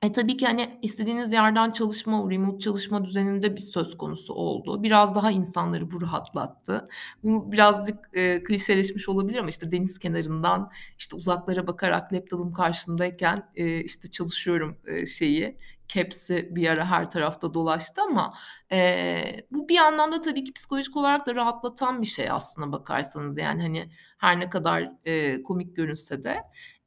e, 0.04 0.12
tabii 0.12 0.38
ki, 0.38 0.46
hani, 0.46 0.80
istediğiniz 0.82 1.34
yerden 1.34 1.72
çalışma, 1.72 2.32
remote 2.32 2.60
çalışma 2.60 3.06
düzeninde 3.06 3.56
bir 3.56 3.62
söz 3.62 3.98
konusu 3.98 4.34
oldu. 4.34 4.84
Biraz 4.84 5.16
daha 5.16 5.32
insanları 5.32 5.92
bu 5.92 6.02
rahatlattı. 6.02 6.88
Bu 7.24 7.52
birazcık, 7.52 7.98
eee, 8.16 8.44
klişeleşmiş 8.44 9.10
olabilir 9.10 9.38
ama, 9.40 9.50
işte, 9.50 9.72
deniz 9.72 10.00
kenarından, 10.00 10.72
işte, 11.00 11.16
uzaklara 11.16 11.68
bakarak 11.68 12.14
laptop'um 12.14 12.54
karşımdayken, 12.54 13.52
eee, 13.56 13.80
işte, 13.84 14.10
çalışıyorum, 14.12 14.78
eee, 14.88 15.06
şeyi, 15.06 15.58
caps'i 15.88 16.50
bir 16.56 16.68
ara 16.70 16.86
her 16.92 17.10
tarafta 17.12 17.54
dolaştı 17.54 18.02
ama, 18.02 18.34
eee, 18.72 19.48
bu 19.52 19.70
bir 19.70 19.78
anlamda 19.78 20.22
tabii 20.22 20.44
ki 20.44 20.54
psikolojik 20.54 20.98
olarak 20.98 21.28
da 21.28 21.36
rahatlatan 21.36 22.02
bir 22.02 22.08
şey 22.08 22.30
aslına 22.32 22.72
bakarsanız. 22.72 23.38
Yani, 23.38 23.62
hani, 23.62 23.90
her 24.18 24.40
ne 24.40 24.50
kadar, 24.50 24.92
eee, 25.06 25.44
komik 25.44 25.76
görünse 25.76 26.24
de. 26.24 26.38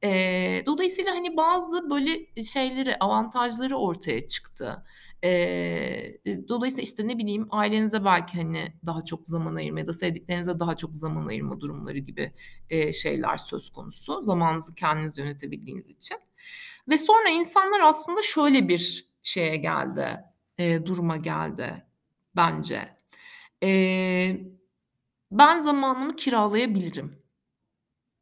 Eee, 0.03 0.63
dolayısıyla, 0.67 1.15
hani, 1.15 1.37
bazı 1.37 1.91
böyle 1.91 2.45
şeyleri, 2.45 2.97
avantajları 2.97 3.77
ortaya 3.77 4.29
çıktı. 4.29 4.85
Eee, 5.23 6.21
dolayısıyla, 6.49 6.83
işte, 6.83 7.09
ne 7.09 7.19
bileyim, 7.19 7.47
ailenize 7.51 8.05
belki, 8.05 8.37
hani, 8.43 8.73
daha 8.87 9.05
çok 9.05 9.27
zaman 9.27 9.55
ayırma 9.55 9.81
ya 9.81 9.87
da 9.87 9.93
sevdiklerinize 9.95 10.61
daha 10.61 10.77
çok 10.77 10.95
zaman 10.95 11.27
ayırma 11.27 11.61
durumları 11.61 11.99
gibi, 11.99 12.33
eee, 12.71 12.93
şeyler 12.93 13.37
söz 13.37 13.71
konusu 13.71 14.23
zamanınızı 14.25 14.75
kendiniz 14.75 15.19
yönetebildiğiniz 15.19 15.87
için. 15.89 16.19
Ve 16.89 16.99
sonra 16.99 17.29
insanlar 17.31 17.81
aslında 17.81 18.23
şöyle 18.23 18.69
bir 18.69 19.11
şeye 19.23 19.57
geldi, 19.57 20.09
eee, 20.59 20.87
duruma 20.87 21.17
geldi 21.17 21.85
bence. 22.37 22.97
Eee, 23.63 24.49
ben 25.33 25.59
zamanımı 25.59 26.17
kiralayabilirim 26.17 27.23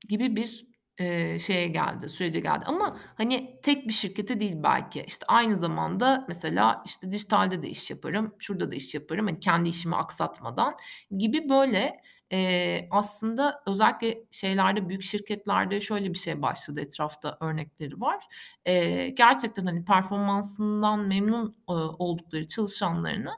gibi 0.09 0.37
bir, 0.37 0.67
eee, 1.01 1.39
şeye 1.39 1.69
geldi, 1.69 2.09
sürece 2.09 2.41
geldi 2.41 2.65
ama, 2.67 2.97
hani, 3.17 3.61
tek 3.63 3.89
bir 3.89 3.93
şirkete 3.93 4.41
değil 4.41 4.55
belki. 4.63 5.05
İşte, 5.07 5.27
aynı 5.29 5.57
zamanda 5.59 6.25
mesela, 6.29 6.83
işte, 6.87 7.11
dijitalde 7.11 7.63
de 7.63 7.69
iş 7.69 7.91
yaparım, 7.91 8.35
şurada 8.39 8.71
da 8.71 8.75
iş 8.75 8.95
yaparım, 8.95 9.27
hani, 9.27 9.41
kendi 9.41 9.69
işimi 9.69 9.97
aksatmadan 9.97 10.77
gibi 11.19 11.49
böyle, 11.49 11.93
eee, 12.31 12.89
aslında 12.91 13.63
özellikle 13.67 14.19
şeylerde, 14.31 14.89
büyük 14.89 15.03
şirketlerde 15.03 15.81
şöyle 15.81 16.11
bir 16.15 16.19
şey 16.19 16.43
başladı, 16.43 16.81
etrafta 16.81 17.37
örnekleri 17.41 18.01
var. 18.01 18.25
Eee, 18.67 19.09
gerçekten, 19.09 19.67
hani, 19.67 19.85
performansından 19.85 21.01
memnun, 21.09 21.57
ııı, 21.71 21.91
oldukları 21.99 22.49
çalışanlarını, 22.49 23.31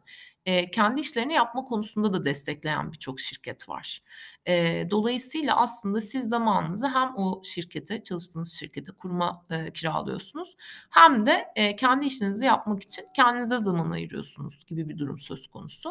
eee, 0.47 0.71
kendi 0.71 1.00
işlerini 1.00 1.33
yapma 1.33 1.65
konusunda 1.65 2.12
da 2.12 2.25
destekleyen 2.25 2.93
birçok 2.93 3.21
şirket 3.21 3.69
var. 3.69 4.03
Eee, 4.47 4.91
dolayısıyla 4.91 5.57
aslında 5.57 6.00
siz 6.00 6.29
zamanınızı 6.29 6.87
hem 6.88 7.12
o 7.17 7.43
şirkete, 7.45 8.03
çalıştığınız 8.03 8.53
şirkete, 8.53 8.93
kuruma, 8.93 9.45
eee, 9.50 9.73
kiralıyorsunuz 9.75 10.57
hem 10.91 11.26
de, 11.26 11.45
eee, 11.57 11.76
kendi 11.76 12.07
işinizi 12.07 12.45
yapmak 12.45 12.83
için 12.83 13.05
kendinize 13.17 13.59
zaman 13.59 13.91
ayırıyorsunuz 13.91 14.65
gibi 14.67 14.88
bir 14.88 14.99
durum 14.99 15.19
söz 15.19 15.47
konusu. 15.47 15.91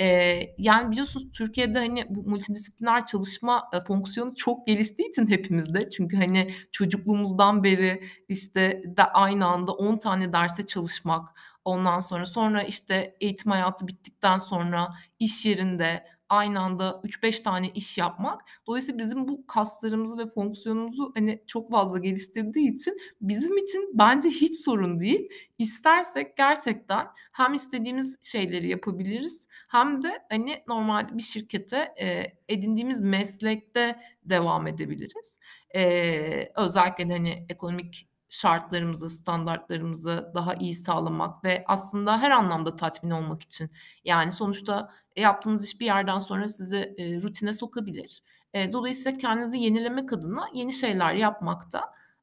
Eee, 0.00 0.54
yani, 0.58 0.90
biliyorsunuz 0.90 1.26
Türkiye'de, 1.32 1.78
hani, 1.78 2.04
bu 2.10 2.22
multidisipliner 2.30 3.06
çalışma, 3.06 3.68
eee, 3.74 3.80
fonksiyonu 3.80 4.34
çok 4.36 4.66
geliştiği 4.66 5.08
için 5.08 5.26
hepimizde 5.30 5.88
çünkü, 5.88 6.16
hani, 6.16 6.50
çocukluğumuzdan 6.72 7.64
beri, 7.64 8.00
işte, 8.28 8.82
de 8.96 9.04
aynı 9.04 9.46
anda 9.46 9.72
10 9.72 9.96
tane 9.98 10.32
derse 10.32 10.66
çalışmak, 10.66 11.28
ondan 11.64 12.00
sonra, 12.00 12.26
sonra, 12.26 12.62
işte, 12.62 13.16
eğitim 13.20 13.50
hayatı 13.52 13.86
bittikten 13.88 14.38
sonra 14.38 14.88
iş 15.18 15.46
yerinde 15.46 16.04
aynı 16.28 16.60
anda 16.60 17.00
3-5 17.04 17.40
tane 17.40 17.68
iş 17.70 17.98
yapmak, 17.98 18.40
dolayısıyla 18.66 18.98
bizim 18.98 19.28
bu 19.28 19.46
kaslarımızı 19.46 20.18
ve 20.18 20.30
fonksiyonumuzu, 20.30 21.12
hani, 21.16 21.42
çok 21.46 21.70
fazla 21.70 21.98
geliştirdiği 21.98 22.74
için 22.74 22.98
bizim 23.20 23.56
için 23.56 23.90
bence 23.94 24.28
hiç 24.28 24.60
sorun 24.64 25.00
değil. 25.00 25.28
İstersek 25.58 26.36
gerçekten 26.36 27.06
hem 27.32 27.54
istediğimiz 27.54 28.18
şeyleri 28.22 28.68
yapabiliriz 28.68 29.48
hem 29.68 30.02
de, 30.02 30.22
hani, 30.30 30.62
normal 30.68 31.18
bir 31.18 31.22
şirkete, 31.22 31.94
eee, 32.00 32.38
edindiğimiz 32.48 33.00
meslekte 33.00 34.00
devam 34.24 34.66
edebiliriz. 34.66 35.38
Eee, 35.74 36.52
özellikle 36.56 37.04
hani, 37.12 37.46
ekonomik 37.48 38.08
şartlarımızı, 38.40 39.10
standartlarımızı 39.10 40.32
daha 40.34 40.54
iyi 40.54 40.74
sağlamak 40.74 41.44
ve 41.44 41.64
aslında 41.68 42.22
her 42.22 42.30
anlamda 42.30 42.76
tatmin 42.76 43.10
olmak 43.10 43.42
için. 43.42 43.70
Yani, 44.04 44.32
sonuçta, 44.32 44.90
e, 45.16 45.20
yaptığınız 45.22 45.64
iş 45.66 45.80
bir 45.80 45.86
yerden 45.86 46.18
sonra 46.18 46.48
sizi, 46.48 46.94
eee, 46.98 47.22
rutine 47.22 47.54
sokabilir. 47.54 48.22
Eee, 48.54 48.72
dolayısıyla 48.72 49.18
kendinizi 49.18 49.58
yenilemek 49.58 50.12
adına 50.12 50.48
yeni 50.54 50.72
şeyler 50.72 51.14
yapmak 51.14 51.72
da, 51.72 51.80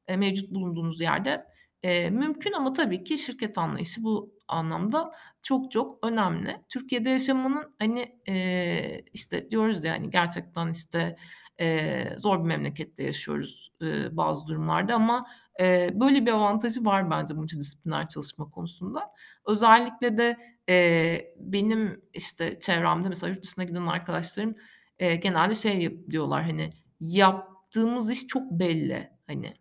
eee, 0.08 0.16
mevcut 0.16 0.50
bulunduğunuz 0.54 1.00
yerde, 1.00 1.46
eee, 1.84 2.10
mümkün 2.10 2.52
ama 2.52 2.72
tabii 2.72 3.04
ki 3.04 3.18
şirket 3.18 3.58
anlayışı 3.58 4.04
bu 4.04 4.34
anlamda 4.48 5.12
çok 5.42 5.70
çok 5.70 6.06
önemli. 6.06 6.56
Türkiye'de 6.68 7.10
yaşamanın, 7.10 7.74
hani, 7.78 8.20
eee, 8.28 9.04
işte, 9.14 9.50
diyoruz 9.50 9.84
ya, 9.84 9.92
hani, 9.94 10.10
gerçekten, 10.10 10.70
işte, 10.70 11.16
eee, 11.60 12.16
zor 12.18 12.38
bir 12.40 12.44
memlekette 12.48 13.02
yaşıyoruz, 13.04 13.72
ııı, 13.82 14.16
bazı 14.16 14.46
durumlarda 14.46 14.94
ama, 14.94 15.26
eee, 15.60 15.90
böyle 15.94 16.26
bir 16.26 16.30
avantajı 16.32 16.84
var 16.84 17.10
bence 17.10 17.34
multidisipliner 17.34 18.08
çalışma 18.08 18.50
konusunda. 18.50 19.10
Özellikle 19.46 20.18
de, 20.18 20.36
eee, 20.68 21.34
benim, 21.40 22.02
işte, 22.14 22.60
çevremde 22.60 23.08
mesela 23.08 23.30
yurt 23.30 23.42
dışına 23.42 23.64
giden 23.64 23.86
arkadaşlarım, 23.86 24.54
eee, 25.00 25.16
genelde 25.16 25.54
şey 25.54 26.06
diyorlar, 26.10 26.42
hani, 26.44 26.72
yaptığımız 27.00 28.10
iş 28.10 28.26
çok 28.26 28.50
belli. 28.52 29.10
Hani, 29.26 29.54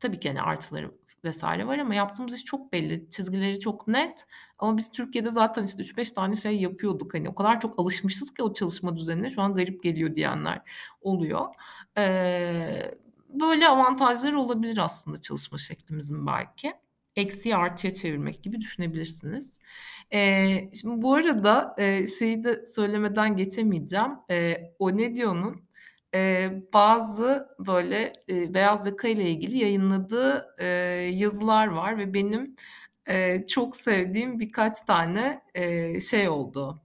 tabii 0.00 0.20
ki, 0.20 0.28
hani, 0.28 0.42
artıları 0.42 0.92
vs. 1.24 1.44
var 1.44 1.78
ama 1.78 1.94
yaptığımız 1.94 2.34
iş 2.34 2.44
çok 2.44 2.72
belli, 2.72 3.10
çizgileri 3.10 3.60
çok 3.60 3.88
net 3.88 4.26
ama 4.58 4.76
biz 4.78 4.92
Türkiye'de 4.92 5.30
zaten, 5.30 5.64
işte, 5.64 5.82
3-5 5.82 6.12
tane 6.12 6.34
şey 6.34 6.56
yapıyorduk. 6.60 7.14
Hani, 7.14 7.28
o 7.30 7.34
kadar 7.34 7.60
çok 7.60 7.80
alışmışız 7.80 8.34
ki 8.34 8.42
o 8.44 8.54
çalışma 8.54 8.96
düzenine, 8.96 9.30
şu 9.30 9.42
an 9.42 9.54
garip 9.54 9.82
geliyor 9.84 10.14
diyenler 10.16 10.62
oluyor. 11.02 11.46
Eee, 11.98 12.94
böyle 13.34 13.68
avantajları 13.68 14.40
olabilir 14.40 14.78
aslında 14.78 15.20
çalışma 15.20 15.58
şeklimizin 15.58 16.26
belki. 16.26 16.72
Eksiyi 17.16 17.56
artıya 17.56 17.94
çevirmek 17.94 18.42
gibi 18.42 18.60
düşünebilirsiniz. 18.60 19.58
Eee, 20.12 20.70
şimdi 20.80 21.02
bu 21.02 21.14
arada, 21.14 21.74
eee, 21.78 22.06
şeyi 22.18 22.44
de 22.44 22.66
söylemeden 22.66 23.36
geçemeyeceğim. 23.36 24.08
Eee, 24.30 24.74
Onedio'nun, 24.78 25.62
eee, 26.14 26.62
bazı 26.74 27.48
böyle, 27.66 28.12
eee, 28.28 28.54
beyaz 28.54 28.86
yaka 28.86 29.08
ile 29.08 29.30
ilgili 29.30 29.58
yayınladığı, 29.58 30.46
eee, 30.60 30.66
yazılar 31.14 31.66
var 31.66 31.98
ve 31.98 32.14
benim, 32.14 32.56
eee, 33.08 33.44
çok 33.48 33.76
sevdiğim 33.76 34.38
birkaç 34.40 34.80
tane, 34.82 35.42
eee, 35.56 36.00
şey 36.00 36.28
oldu, 36.28 36.82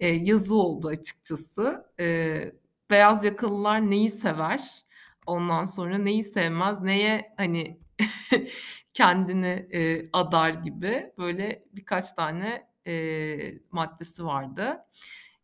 eee, 0.00 0.20
yazı 0.24 0.54
oldu 0.56 0.88
açıkçası. 0.88 1.86
Eee, 2.00 2.52
beyaz 2.90 3.24
yakalılar 3.24 3.90
neyi 3.90 4.10
sever? 4.10 4.84
Ondan 5.26 5.64
sonra 5.64 5.98
neyi 5.98 6.22
sevmez? 6.22 6.80
Neye, 6.82 7.34
hani, 7.36 7.80
kendini, 8.94 9.68
eee, 9.72 10.10
adar 10.12 10.50
gibi 10.50 11.12
böyle 11.18 11.64
birkaç 11.72 12.12
tane, 12.12 12.68
eee, 12.86 13.62
maddesi 13.70 14.24
vardı. 14.24 14.78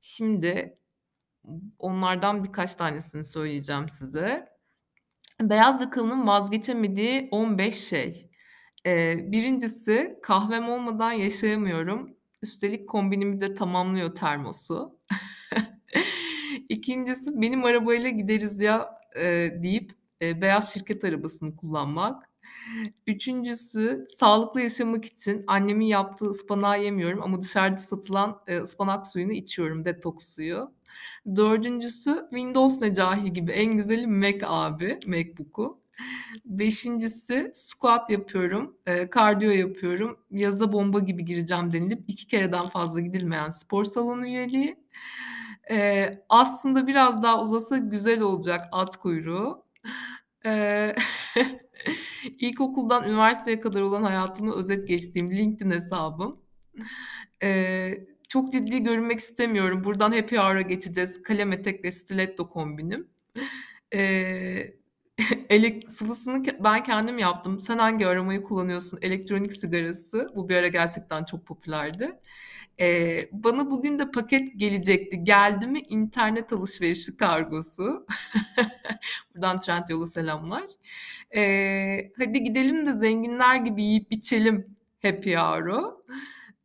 Şimdi 0.01 0.75
onlardan 1.79 2.45
birkaç 2.45 2.75
tanesini 2.75 3.25
söyleyeceğim 3.25 3.89
size. 3.89 4.49
Beyaz 5.43 5.81
yakalının 5.81 6.27
vazgeçemediği 6.27 7.29
15 7.31 7.75
şey. 7.89 8.31
Eee, 8.87 9.19
1'incisi 9.33 10.19
kahvem 10.23 10.69
olmadan 10.71 11.13
yaşayamıyorum. 11.13 12.17
Üstelik 12.43 12.89
kombinimi 12.89 13.41
de 13.41 13.55
tamamlıyor 13.55 14.15
termosu. 14.15 14.99
2'ncisi 16.69 17.31
benim 17.43 17.65
arabayla 17.65 18.09
gideriz 18.11 18.61
ya, 18.61 19.00
eee, 19.17 19.62
deyip, 19.62 19.93
eee, 20.21 20.43
beyaz 20.43 20.75
şirket 20.75 21.05
arabasını 21.05 21.57
kullanmak. 21.57 22.25
3'üncüsü 23.07 24.05
sağlıklı 24.19 24.61
yaşamak 24.61 25.05
için 25.05 25.45
annemin 25.47 25.87
yaptığı 25.87 26.26
ıspanağı 26.31 26.85
yemiyorum 26.85 27.23
ama 27.23 27.43
dışarıda 27.43 27.76
satılan, 27.79 28.40
eee, 28.49 28.59
ıspanak 28.61 29.07
suyunu 29.07 29.33
içiyorum, 29.33 29.85
detoks 29.85 30.35
suyu. 30.37 30.73
4'üncüsü 31.37 32.26
Windows 32.31 32.83
ne 32.83 32.95
cahil 32.95 33.29
gibi 33.35 33.52
en 33.52 33.76
güzeli 33.76 34.07
Mac 34.07 34.38
abi, 34.47 35.00
MacBook'u. 35.07 35.81
5'incisi 36.47 37.50
squat 37.55 38.11
yapıyorum, 38.11 38.76
eee, 38.88 39.11
kardiyo 39.11 39.50
yapıyorum. 39.52 40.19
Yaza 40.31 40.73
bomba 40.73 40.99
gibi 41.00 41.25
gireceğim 41.25 41.73
denilip 41.73 42.05
2 42.09 42.26
kereden 42.26 42.69
fazla 42.69 43.00
gidilmeyen 43.00 43.50
spor 43.50 43.85
salonu 43.85 44.26
üyeliği. 44.26 44.76
Eee, 45.71 46.25
aslında 46.29 46.87
biraz 46.87 47.23
daha 47.23 47.43
uzasa 47.43 47.79
güzel 47.79 48.21
olacak 48.21 48.69
at 48.73 48.97
kuyruğu. 48.97 49.65
Eee, 50.45 50.97
ilkokuldan 52.41 53.05
üniversiteye 53.09 53.61
kadar 53.61 53.81
olan 53.83 54.03
hayatımı 54.03 54.55
özet 54.57 54.89
geçtiğim 54.89 55.31
LinkedIn 55.33 55.71
hesabım. 55.71 56.41
Eee, 57.43 58.07
çok 58.29 58.53
ciddi 58.53 58.83
görünmek 58.83 59.19
istemiyorum. 59.19 59.85
Buradan 59.85 60.12
happy 60.12 60.37
hour'a 60.37 60.61
geçeceğiz. 60.62 61.23
Kalem 61.23 61.53
etek 61.53 61.85
ve 61.85 61.91
stiletto 61.93 62.49
kombinim. 62.49 63.09
Eee, 63.95 64.77
elek 65.50 65.91
sıvısını 65.93 66.45
ben 66.65 66.83
kendim 66.83 67.19
yaptım. 67.19 67.61
Sen 67.61 67.79
hangi 67.79 68.07
aromayı 68.07 68.43
kullanıyorsun? 68.43 68.99
Elektronik 69.03 69.53
sigarası. 69.53 70.29
Bu 70.37 70.49
bir 70.49 70.57
ara 70.57 70.69
gerçekten 70.69 71.25
çok 71.25 71.47
popülerdi. 71.47 72.12
Eee, 72.81 73.29
bana 73.33 73.71
bugün 73.71 73.99
de 73.99 74.11
paket 74.11 74.59
gelecekti. 74.59 75.25
Geldi 75.25 75.67
mi? 75.67 75.81
İnternet 75.81 76.53
alışverişi 76.53 77.17
kargosu. 77.17 78.07
Buradan 79.35 79.61
Trendyol'a 79.61 80.07
selamlar. 80.07 80.65
Eee, 81.35 82.13
hadi 82.19 82.43
gidelim 82.43 82.87
de 82.87 82.93
zenginler 82.95 83.57
gibi 83.57 83.83
yiyip 83.83 84.13
içelim 84.13 84.75
happy 85.03 85.35
hour'u. 85.37 86.05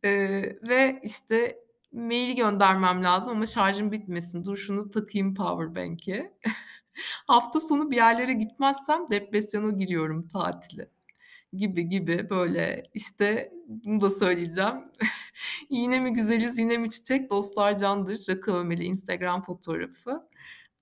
Eee, 0.04 0.58
ve 0.62 1.00
işte 1.02 1.58
mail 1.92 2.36
göndermem 2.36 3.04
lazım 3.04 3.32
ama 3.36 3.46
şarjım 3.46 3.92
bitmesin. 3.92 4.44
Dur 4.44 4.56
şunu 4.56 4.90
takayım 4.90 5.34
powerbank'e. 5.34 6.34
Hafta 7.26 7.60
sonu 7.60 7.90
bir 7.90 7.96
yerlere 7.96 8.32
gitmezsem 8.34 9.10
depresyona 9.10 9.70
giriyorum 9.70 10.28
tatile 10.28 10.88
gibi 11.52 11.88
gibi 11.88 12.30
böyle 12.30 12.82
işte 12.94 13.52
bunu 13.68 14.00
da 14.00 14.10
söyleyeceğim. 14.10 14.74
Yine 15.70 16.00
mi 16.00 16.12
güzeliz, 16.12 16.58
yine 16.58 16.78
mi 16.78 16.90
çiçek, 16.90 17.30
dostlar 17.30 17.78
candır. 17.78 18.24
Rakı 18.28 18.52
Ömeli 18.52 18.84
Instagram 18.84 19.42
fotoğrafı. 19.42 20.28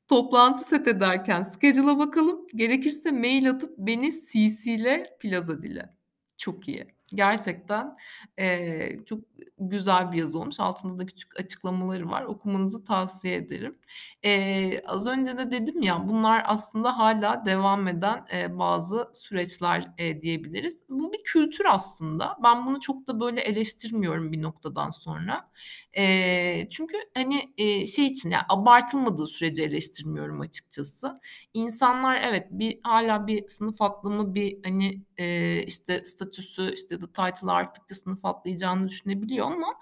Toplantı 0.09 0.65
set 0.65 0.89
ederken 0.89 1.43
schedule'a 1.43 1.99
bakalım. 1.99 2.47
Gerekirse 2.55 3.11
mail 3.11 3.51
atıp 3.51 3.79
beni 3.79 4.11
CC'le 4.13 5.05
plaza 5.21 5.63
dile. 5.63 5.91
Çok 6.37 6.69
iyi. 6.69 6.87
Gerçekten, 7.15 7.97
eee, 8.39 9.01
çok 9.07 9.21
güzel 9.59 10.13
bir 10.13 10.19
yazı 10.19 10.39
olmuş. 10.39 10.61
Altında 10.61 10.99
da 10.99 11.07
küçük 11.07 11.41
açıklamaları 11.41 12.11
var. 12.11 12.23
Okumanızı 12.25 12.85
tavsiye 12.85 13.37
ederim. 13.37 13.79
Eee, 14.25 14.83
az 14.87 15.07
önce 15.07 15.39
de 15.39 15.51
dedim 15.51 15.83
ya, 15.83 16.09
bunlar 16.09 16.43
aslında 16.47 16.99
hâlâ 16.99 17.45
devam 17.47 17.89
eden, 17.89 18.25
eee, 18.33 18.59
bazı 18.59 19.11
süreçler, 19.15 19.91
eee, 19.99 20.23
diyebiliriz. 20.23 20.85
Bu 20.89 21.13
bir 21.13 21.23
kültür 21.25 21.65
aslında. 21.69 22.37
Ben 22.43 22.67
bunu 22.67 22.81
çok 22.81 23.07
da 23.07 23.21
böyle 23.21 23.41
eleştirmiyorum 23.41 24.33
bir 24.33 24.43
noktadan 24.43 24.91
sonra. 24.91 25.51
Eee, 25.97 26.67
çünkü, 26.71 26.97
hani, 27.15 27.53
eee, 27.57 27.87
şey 27.87 28.07
için, 28.07 28.31
ya, 28.31 28.47
abartılmadığı 28.49 29.27
sürece 29.27 29.63
eleştirmiyorum 29.63 30.41
açıkçası. 30.41 31.15
İnsanlar 31.55 32.21
evet, 32.23 32.47
bir 32.51 32.81
hâlâ 32.83 33.27
bir 33.27 33.49
sınıf 33.49 33.83
atlımı, 33.83 34.35
bir, 34.35 34.59
hani, 34.65 35.03
eee, 35.19 35.65
işte, 35.67 36.01
statüsü, 36.05 36.73
işte, 36.75 37.01
title'ı 37.13 37.53
arttıkça 37.53 37.95
sınıf 37.95 38.25
atlayacağını 38.25 38.89
düşünebiliyor 38.89 39.47
ama, 39.47 39.75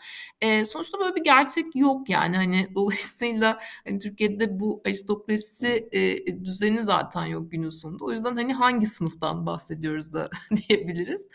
eee, 0.42 0.64
sonuçta 0.64 0.98
böyle 0.98 1.14
bir 1.16 1.24
gerçek 1.24 1.76
yok 1.76 2.08
yani. 2.10 2.36
Hani, 2.36 2.68
dolayısıyla, 2.74 3.58
hani, 3.86 3.98
Türkiye'de 3.98 4.60
bu 4.60 4.82
aristokrasi, 4.86 5.88
eee, 5.92 6.44
düzeni 6.44 6.84
zaten 6.84 7.24
yok 7.26 7.50
günün 7.52 7.70
sonunda. 7.70 8.04
O 8.04 8.10
yüzden, 8.12 8.36
hani, 8.36 8.52
hangi 8.54 8.86
sınıftan 8.86 9.46
bahsediyoruz 9.46 10.14
da 10.14 10.30
diyebiliriz. 10.68 11.28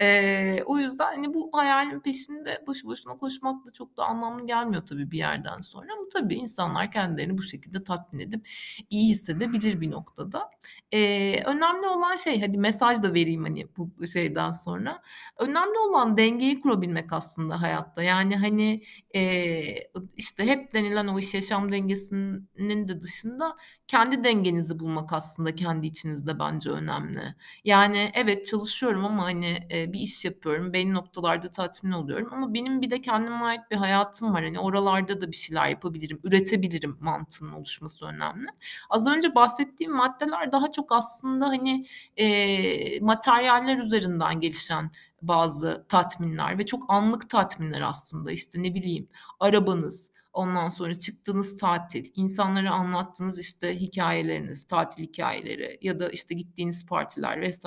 Eee, 0.00 0.62
o 0.66 0.78
yüzden, 0.78 1.04
hani, 1.14 1.34
bu 1.34 1.50
hayalin 1.52 2.00
peşinde 2.00 2.64
boşu 2.66 2.86
boşuna 2.88 3.16
koşmak 3.16 3.66
da 3.66 3.72
çok 3.72 3.96
da 3.96 4.04
anlamlı 4.04 4.46
gelmiyor 4.46 4.86
tabii 4.86 5.10
bir 5.10 5.18
yerden 5.18 5.60
sonra 5.60 5.86
ama 5.98 6.06
tabii 6.14 6.34
insanlar 6.34 6.90
kendilerini 6.90 7.38
bu 7.38 7.42
şekilde 7.42 7.84
tatmin 7.84 8.20
edip 8.20 8.48
iyi 8.90 9.08
hissedebilir 9.10 9.80
bir 9.80 9.90
noktada. 9.90 10.50
Eee, 10.92 11.42
önemli 11.44 11.86
olan 11.88 12.16
şey, 12.16 12.40
hadi 12.40 12.58
mesaj 12.58 13.02
da 13.02 13.14
vereyim, 13.14 13.42
hani, 13.44 13.66
bu 13.76 14.06
şeyden 14.06 14.50
sonra. 14.50 15.02
Önemli 15.38 15.78
olan 15.78 16.16
dengeyi 16.16 16.60
kurabilmek 16.60 17.12
aslında 17.12 17.62
hayatta. 17.62 18.02
Yani, 18.02 18.36
hani, 18.36 18.82
eee, 19.14 19.90
işte, 20.16 20.46
hep 20.46 20.74
denilen 20.74 21.06
o 21.06 21.18
iş 21.18 21.34
yaşam 21.34 21.72
dengesinin 21.72 22.88
de 22.88 23.00
dışında 23.00 23.54
kendi 23.86 24.24
dengenizi 24.24 24.78
bulmak 24.78 25.12
aslında 25.12 25.54
kendi 25.54 25.86
içinizde 25.86 26.38
bence 26.38 26.70
önemli. 26.70 27.20
Yani, 27.64 28.10
evet 28.14 28.46
çalışıyorum 28.46 29.04
ama, 29.04 29.24
hani, 29.24 29.58
eee, 29.70 29.92
bir 29.92 30.00
iş 30.00 30.24
yapıyorum, 30.24 30.72
belli 30.72 30.94
noktalarda 30.94 31.50
tatmin 31.50 31.92
oluyorum 31.92 32.28
ama 32.32 32.54
benim 32.54 32.80
bir 32.82 32.90
de 32.90 33.00
kendime 33.00 33.36
ait 33.44 33.60
bir 33.70 33.76
hayatım 33.76 34.32
var. 34.34 34.44
Hani, 34.44 34.58
oralarda 34.58 35.20
da 35.20 35.30
bir 35.30 35.36
şeyler 35.36 35.68
yapabilirim, 35.68 36.20
üretebilirim 36.24 36.96
mantığının 37.00 37.52
oluşması 37.52 38.06
önemli. 38.06 38.46
Az 38.90 39.06
önce 39.06 39.34
bahsettiğim 39.34 39.92
maddeler 39.96 40.52
daha 40.52 40.72
çok 40.72 40.92
aslında, 40.92 41.48
hani, 41.48 41.86
eee, 42.16 42.98
materyaller 43.00 43.78
üzerinden 43.78 44.40
gelişen 44.40 44.90
bazı 45.22 45.86
tatminler 45.88 46.58
ve 46.58 46.66
çok 46.66 46.84
anlık 46.88 47.30
tatminler 47.30 47.80
aslında. 47.80 48.32
İşte, 48.32 48.62
ne 48.62 48.74
bileyim, 48.74 49.08
arabanız, 49.40 50.10
ondan 50.32 50.68
sonra 50.68 50.94
çıktığınız 50.94 51.56
tatil, 51.56 52.10
insanlara 52.14 52.70
anlattığınız, 52.70 53.38
işte, 53.40 53.80
hikâyeleriniz, 53.80 54.64
tatil 54.66 55.02
hikâyeleri 55.04 55.78
ya 55.82 56.00
da, 56.00 56.08
işte, 56.10 56.34
gittiğiniz 56.34 56.86
partiler 56.86 57.50
vs. 57.50 57.64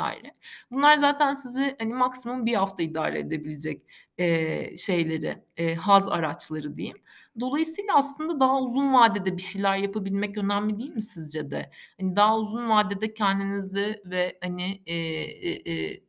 Bunlar 0.71 0.95
zaten 0.97 1.33
sizi, 1.33 1.75
hani, 1.79 1.93
maksimum 1.93 2.45
1 2.45 2.53
hafta 2.55 2.83
idare 2.83 3.19
edebilecek, 3.19 3.83
eee, 4.17 4.75
şeyleri, 4.77 5.43
eee, 5.57 5.75
haz 5.75 6.07
araçları 6.09 6.77
diyeyim. 6.77 6.97
Dolayısıyla 7.39 7.95
aslında 7.95 8.39
daha 8.39 8.61
uzun 8.61 8.93
vadede 8.93 9.37
bir 9.37 9.41
şeyler 9.41 9.77
yapabilmek 9.77 10.37
önemli 10.37 10.79
değil 10.79 10.91
mi 10.93 11.01
sizce 11.01 11.51
de? 11.51 11.71
Hani, 12.01 12.15
daha 12.15 12.37
uzun 12.39 12.69
vadede 12.69 13.13
kendinizi 13.13 14.01
ve, 14.05 14.37
hani, 14.43 14.81
eee, 14.85 15.25
eee, 15.65 16.01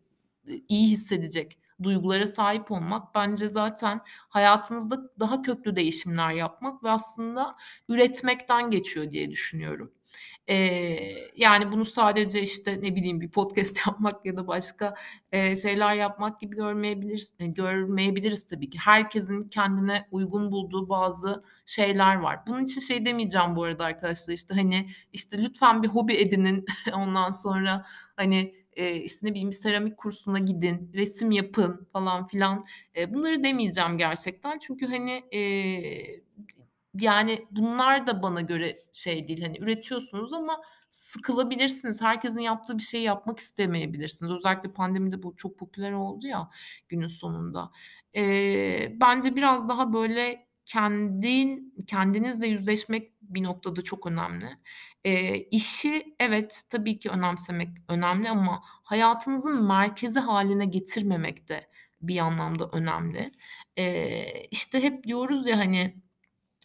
iyi 0.69 0.89
hissedecek 0.89 1.59
duygulara 1.83 2.27
sahip 2.27 2.71
olmak 2.73 3.15
bence 3.15 3.49
zaten 3.49 4.01
hayatınızda 4.29 5.01
daha 5.21 5.43
köklü 5.43 5.77
değişimler 5.77 6.33
yapmak 6.33 6.85
ve 6.85 6.91
aslında 6.91 7.55
üretmekten 7.89 8.71
geçiyor 8.71 9.11
diye 9.11 9.31
düşünüyorum. 9.31 9.93
Eee, 10.49 11.31
yani, 11.37 11.73
bunu 11.73 11.85
sadece, 11.85 12.43
işte, 12.43 12.79
ne 12.83 12.97
bileyim, 12.97 13.21
bir 13.21 13.31
podcast 13.31 13.77
yapmak 13.87 14.27
ya 14.27 14.37
da 14.37 14.47
başka, 14.47 14.95
eee, 15.33 15.57
şeyler 15.57 15.95
yapmak 15.95 16.41
gibi 16.41 16.57
görmeyebiliriz 16.57 17.35
eee, 17.41 17.47
görmeyebiliriz 17.47 18.47
tabii 18.47 18.71
ki. 18.71 18.79
Herkesin 18.79 19.43
kendine 19.43 20.09
uygun 20.11 20.53
bulduğu 20.53 20.89
bazı 20.89 21.43
şeyler 21.67 22.17
var. 22.17 22.41
Bunun 22.47 22.65
için 22.65 22.81
şey 22.81 23.05
demeyeceğim 23.07 23.57
bu 23.57 23.65
arada 23.65 23.85
arkadaşlar, 23.85 24.35
işte, 24.35 24.55
hani, 24.55 24.89
işte, 25.13 25.43
lütfen 25.43 25.83
bir 25.83 25.89
hobi 25.89 26.15
edinin, 26.15 26.65
ondan 26.95 27.31
sonra, 27.31 27.85
hani, 28.17 28.55
eee, 28.77 28.97
işte, 28.97 29.27
ne 29.27 29.31
bileyim, 29.31 29.53
seramik 29.53 29.97
kursuna 29.97 30.39
gidin, 30.39 30.91
resim 30.95 31.31
yapın 31.31 31.89
falan 31.93 32.27
filan. 32.27 32.67
Eee, 32.97 33.15
bunları 33.15 33.45
demeyeceğim 33.45 33.99
gerçekten. 33.99 34.59
Çünkü, 34.59 34.87
hani, 34.87 35.23
eee, 35.33 36.23
yani, 37.01 37.47
bunlar 37.51 38.07
da 38.07 38.23
bana 38.23 38.41
göre 38.41 38.85
şey 38.93 39.29
değil, 39.29 39.43
hani, 39.43 39.59
üretiyorsunuz 39.61 40.33
ama 40.33 40.61
sıkılabilirsiniz. 40.91 42.03
Herkesin 42.03 42.41
yaptığı 42.41 42.79
bir 42.79 42.83
şeyi 42.83 43.05
yapmak 43.05 43.39
istemeyebilirsiniz. 43.39 44.33
Özellikle 44.33 44.73
pandemide 44.73 45.23
bu 45.23 45.37
çok 45.37 45.59
popüler 45.59 45.93
oldu 45.93 46.27
ya 46.27 46.51
günün 46.89 47.09
sonunda. 47.09 47.71
Eee, 48.15 48.97
bence 49.01 49.37
biraz 49.37 49.69
daha 49.69 49.93
böyle 49.93 50.47
kendin 50.65 51.75
kendinizle 51.87 52.47
yüzleşmek 52.49 53.13
bir 53.23 53.43
noktada 53.43 53.83
çok 53.83 54.07
önemli. 54.07 54.47
Eee, 55.07 55.49
işi 55.53 56.17
evet, 56.21 56.63
tabii 56.71 57.01
ki 57.01 57.11
önemsemek 57.11 57.71
önemli 57.89 58.31
ama 58.31 58.61
hayatınızın 58.65 59.65
merkezi 59.65 60.21
hâline 60.21 60.67
getirmemek 60.67 61.51
de 61.51 61.69
bir 62.03 62.19
anlamda 62.21 62.71
önemli. 62.73 63.33
Eee, 63.79 64.49
işte, 64.53 64.85
hep 64.85 65.05
diyoruz 65.05 65.49
ya, 65.49 65.59
hani, 65.59 65.97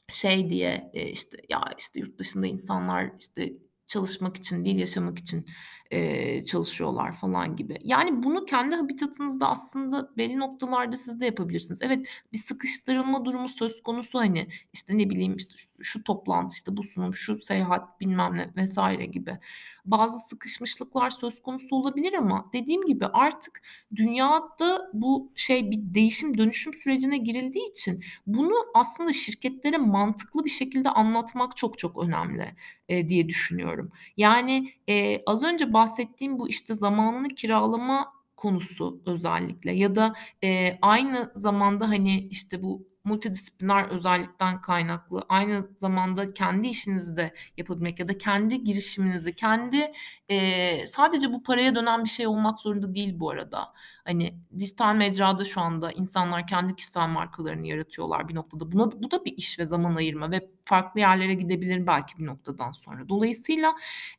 şey 0.10 0.49
diye, 0.51 0.91
eee, 0.93 1.10
işte, 1.12 1.38
ya, 1.49 1.65
işte, 1.80 1.99
yurt 2.01 2.19
dışında 2.19 2.47
insanlar, 2.47 3.12
işte, 3.19 3.54
çalışmak 3.88 4.38
için 4.38 4.65
değil, 4.65 4.80
yaşamak 4.80 5.19
için, 5.19 5.45
eee, 5.91 6.43
çalışıyorlar 6.45 7.13
falan 7.13 7.56
gibi. 7.56 7.77
Yani, 7.84 8.23
bunu 8.23 8.45
kendi 8.45 8.75
habitatınızda 8.75 9.49
aslında 9.49 10.10
belli 10.17 10.39
noktalarda 10.39 10.95
siz 10.95 11.19
de 11.19 11.25
yapabilirsiniz. 11.25 11.80
Evet, 11.82 12.08
bir 12.34 12.38
sıkıştırılma 12.38 13.25
durumu 13.25 13.47
söz 13.49 13.84
konusu, 13.84 14.19
hani, 14.19 14.47
işte, 14.73 14.97
ne 14.97 15.10
bileyim, 15.10 15.36
işte, 15.36 15.56
şu 15.82 16.04
toplantı, 16.04 16.54
işte, 16.56 16.77
bu 16.77 16.84
sunum, 16.84 17.13
şu 17.13 17.39
seyahat, 17.41 17.99
bilmem 18.01 18.38
ne 18.38 18.65
vs. 18.65 18.77
gibi 19.12 19.38
bazı 19.86 20.19
sıkışmışlıklar 20.19 21.10
söz 21.10 21.41
konusu 21.41 21.75
olabilir 21.75 22.13
ama 22.13 22.49
dediğim 22.54 22.86
gibi 22.86 23.06
artık 23.06 23.62
dünyada 23.95 24.89
bu 24.93 25.32
şey 25.36 25.71
bir 25.71 25.80
değişim, 25.93 26.38
dönüşüm 26.38 26.73
sürecine 26.73 27.17
girildiği 27.17 27.69
için 27.69 27.99
bunu 28.27 28.54
aslında 28.75 29.13
şirketlere 29.13 29.77
mantıklı 29.77 30.45
bir 30.45 30.49
şekilde 30.49 30.89
anlatmak 30.89 31.58
çok 31.58 31.77
çok 31.77 32.04
önemli, 32.04 32.45
eee, 32.89 33.10
diye 33.10 33.30
düşünüyorum. 33.30 33.91
Yani, 34.17 34.69
eee, 34.88 35.23
az 35.27 35.43
önce 35.43 35.73
bahsettiğim 35.81 36.39
bu, 36.39 36.49
işte, 36.49 36.73
zamanını 36.73 37.27
kiralama 37.27 38.13
konusu 38.37 39.01
özellikle 39.05 39.71
ya 39.71 39.95
da, 39.95 40.13
eee, 40.43 40.79
aynı 40.81 41.31
zamanda, 41.35 41.89
hani, 41.89 42.19
işte, 42.27 42.63
bu 42.63 42.87
multidisipliner 43.03 43.85
özellikten 43.89 44.61
kaynaklı, 44.61 45.23
aynı 45.29 45.69
zamanda 45.77 46.33
kendi 46.33 46.67
işinizi 46.67 47.17
de 47.17 47.33
yapabilmek 47.57 47.99
ya 47.99 48.07
da 48.07 48.17
kendi 48.17 48.63
girişiminizi, 48.63 49.35
kendi, 49.35 49.91
eee, 50.29 50.83
sadece 50.87 51.33
bu 51.33 51.43
paraya 51.43 51.75
dönen 51.75 52.03
bir 52.03 52.09
şey 52.09 52.27
olmak 52.27 52.59
zorunda 52.59 52.95
değil 52.95 53.19
bu 53.19 53.29
arada. 53.29 53.73
Hani, 54.05 54.35
dijital 54.59 54.95
mecrada 54.95 55.45
şu 55.45 55.61
anda 55.61 55.91
insanlar 55.91 56.47
kendi 56.47 56.75
kişisel 56.75 57.09
markalarını 57.09 57.67
yaratıyorlar 57.67 58.27
bir 58.29 58.35
noktada. 58.35 58.71
Buna 58.71 58.91
bu 58.91 59.11
da 59.11 59.25
bir 59.25 59.33
iş 59.37 59.59
ve 59.59 59.65
zaman 59.65 59.95
ayırma 59.95 60.31
ve 60.31 60.49
farklı 60.71 60.99
yerlere 60.99 61.34
gidebilir 61.36 61.88
belki 61.88 62.19
bir 62.19 62.25
noktadan 62.27 62.71
sonra. 62.73 63.10
Dolayısıyla, 63.10 63.73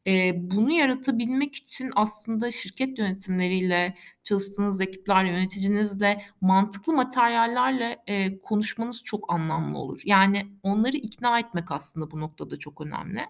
eee, 0.06 0.34
bunu 0.38 0.72
yaratabilmek 0.72 1.54
için 1.56 1.90
aslında 1.96 2.50
şirket 2.50 2.98
yönetimleriyle, 2.98 3.94
çalıştığınız 4.24 4.80
ekiplerle, 4.80 5.30
yöneticinizle, 5.30 6.22
mantıklı 6.40 6.92
materyallerle, 6.94 7.98
eee, 8.08 8.40
konuşmanız 8.42 9.02
çok 9.04 9.32
anlamlı 9.34 9.78
olur. 9.78 10.00
Yani, 10.06 10.46
onları 10.62 10.96
ikna 10.96 11.38
etmek 11.38 11.72
aslında 11.72 12.10
bu 12.10 12.20
noktada 12.20 12.56
çok 12.58 12.80
önemli. 12.80 13.20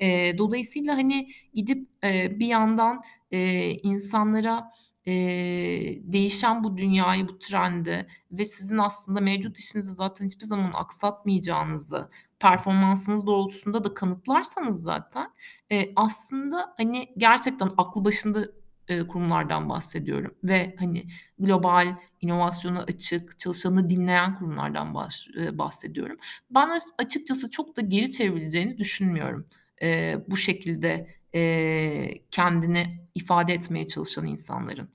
Eee, 0.00 0.38
dolayısıyla, 0.38 0.96
hani, 0.96 1.28
gidip, 1.54 1.88
eee, 2.04 2.36
bir 2.40 2.46
yandan, 2.46 3.02
eee, 3.32 3.72
insanlara, 3.82 4.70
eee, 5.06 6.00
değişen 6.12 6.64
bu 6.64 6.76
dünyayı, 6.76 7.28
bu 7.28 7.38
trendi 7.38 8.06
ve 8.32 8.44
sizin 8.44 8.78
aslında 8.78 9.20
mevcut 9.20 9.58
işinizi 9.58 9.92
zaten 9.92 10.26
hiçbir 10.26 10.44
zaman 10.46 10.72
aksatmayacağınızı, 10.74 12.10
performansınız 12.40 13.26
doğrultusunda 13.26 13.84
da 13.84 13.94
kanıtlarsanız 13.94 14.82
zaten, 14.82 15.30
eee, 15.70 15.92
aslında, 15.96 16.74
hani, 16.76 17.08
gerçekten 17.18 17.70
aklı 17.78 18.04
başında, 18.04 18.46
eee, 18.88 19.06
kurumlardan 19.08 19.68
bahsediyorum 19.68 20.34
ve, 20.44 20.76
hani, 20.78 21.04
global, 21.38 21.96
inovasyona 22.20 22.80
açık, 22.82 23.38
çalışanını 23.38 23.90
dinleyen 23.90 24.34
kurumlardan 24.34 24.94
baş 24.94 25.28
eee, 25.36 25.58
bahsediyorum. 25.58 26.16
Ben 26.50 26.68
as 26.70 26.84
açıkçası 26.98 27.50
çok 27.50 27.76
da 27.76 27.80
geri 27.80 28.10
çevrileceğini 28.10 28.78
düşünmüyorum, 28.78 29.46
eee, 29.82 30.24
bu 30.28 30.36
şekilde, 30.36 31.08
eee, 31.34 32.24
kendini 32.30 33.00
ifade 33.14 33.52
etmeye 33.54 33.86
çalışan 33.86 34.26
insanların. 34.26 34.88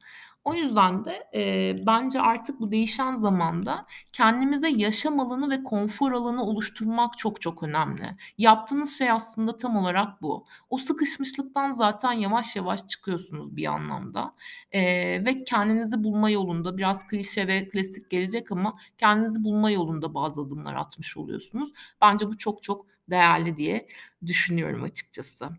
O 0.43 0.53
yüzden 0.53 1.06
de, 1.06 1.27
eee, 1.34 1.84
bence 1.88 2.21
artık 2.21 2.60
bu 2.60 2.71
değişen 2.71 3.15
zamanda 3.15 3.86
kendimize 4.12 4.69
yaşam 4.69 5.19
alanı 5.19 5.49
ve 5.49 5.63
konfor 5.63 6.12
alanı 6.12 6.43
oluşturmak 6.43 7.17
çok 7.17 7.41
çok 7.41 7.63
önemli. 7.63 8.15
Yaptığınız 8.38 8.97
şey 8.97 9.12
aslında 9.12 9.58
tam 9.58 9.75
olarak 9.77 10.21
bu. 10.21 10.45
O 10.69 10.77
sıkışmışlıktan 10.77 11.71
zaten 11.71 12.12
yavaş 12.12 12.56
yavaş 12.56 12.88
çıkıyorsunuz 12.88 13.56
bir 13.56 13.65
anlamda, 13.65 14.36
eee, 14.73 15.25
ve 15.25 15.43
kendinizi 15.43 16.03
bulma 16.03 16.29
yolunda 16.29 16.77
biraz 16.77 17.08
klişe 17.08 17.47
ve 17.47 17.67
klasik 17.67 18.10
gelecek 18.10 18.51
ama 18.51 18.77
kendinizi 18.97 19.43
bulma 19.43 19.71
yolunda 19.71 20.13
bazı 20.13 20.41
adımlar 20.41 20.75
atmış 20.75 21.17
oluyorsunuz. 21.17 21.69
Bence 22.01 22.27
bu 22.27 22.38
çok 22.38 22.63
çok 22.63 22.86
değerli 23.10 23.58
diye 23.58 23.88
düşünüyorum 24.25 24.84
açıkçası. 24.84 25.49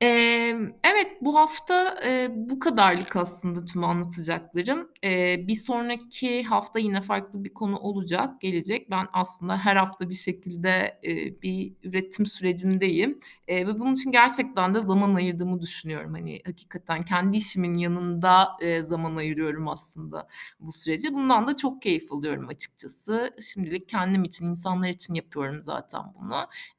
Emm, 0.00 0.72
evet, 0.84 1.16
bu 1.20 1.36
hafta, 1.36 1.96
eee, 2.04 2.30
bu 2.36 2.58
kadarlık 2.58 3.16
aslında 3.16 3.64
tüm 3.64 3.84
anlatacaklarım. 3.84 4.88
Eee, 5.02 5.44
bir 5.48 5.54
sonraki 5.54 6.42
hafta 6.42 6.78
yine 6.78 7.00
farklı 7.00 7.44
bir 7.44 7.54
konu 7.54 7.76
olacak, 7.78 8.40
gelecek. 8.40 8.90
Ben 8.90 9.06
aslında 9.12 9.58
her 9.58 9.76
hafta 9.76 10.08
bir 10.10 10.14
şekilde, 10.14 10.98
eee, 11.02 11.34
bir 11.42 11.72
üretim 11.82 12.26
sürecindeyim, 12.26 13.18
eee, 13.48 13.66
ve 13.66 13.80
bunun 13.80 13.94
için 13.94 14.12
gerçekten 14.12 14.74
de 14.74 14.80
zaman 14.80 15.14
ayırdığımı 15.14 15.60
düşünüyorum. 15.60 16.12
Hani, 16.14 16.40
hakikaten 16.46 17.04
kendi 17.04 17.36
işimin 17.36 17.74
yanında, 17.78 18.48
eee, 18.62 18.82
zaman 18.82 19.16
ayırıyorum 19.16 19.68
aslında 19.68 20.28
bu 20.60 20.72
sürece. 20.72 21.14
Bundan 21.14 21.46
da 21.46 21.56
çok 21.56 21.82
keyif 21.82 22.12
alıyorum 22.12 22.48
açıkçası. 22.48 23.30
Şimdilik 23.54 23.88
kendim 23.88 24.24
için, 24.24 24.46
insanlar 24.50 24.88
için 24.88 25.14
yapıyorum 25.14 25.60
zaten 25.62 26.00
bunu. 26.20 26.34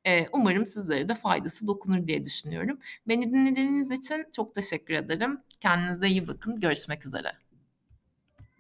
Eee, 0.06 0.30
umarım 0.34 0.66
sizlere 0.66 1.10
de 1.10 1.16
faydası 1.16 1.68
dokunur 1.68 2.08
diye 2.08 2.26
düşünüyorum. 2.26 2.78
Beni 3.12 3.32
dinlediğiniz 3.32 3.92
için 3.92 4.26
çok 4.36 4.56
teşekkür 4.56 4.94
ederim. 4.94 5.42
Kendinize 5.60 6.08
iyi 6.08 6.28
bakın. 6.28 6.60
Görüşmek 6.60 7.06
üzere. 7.06 7.41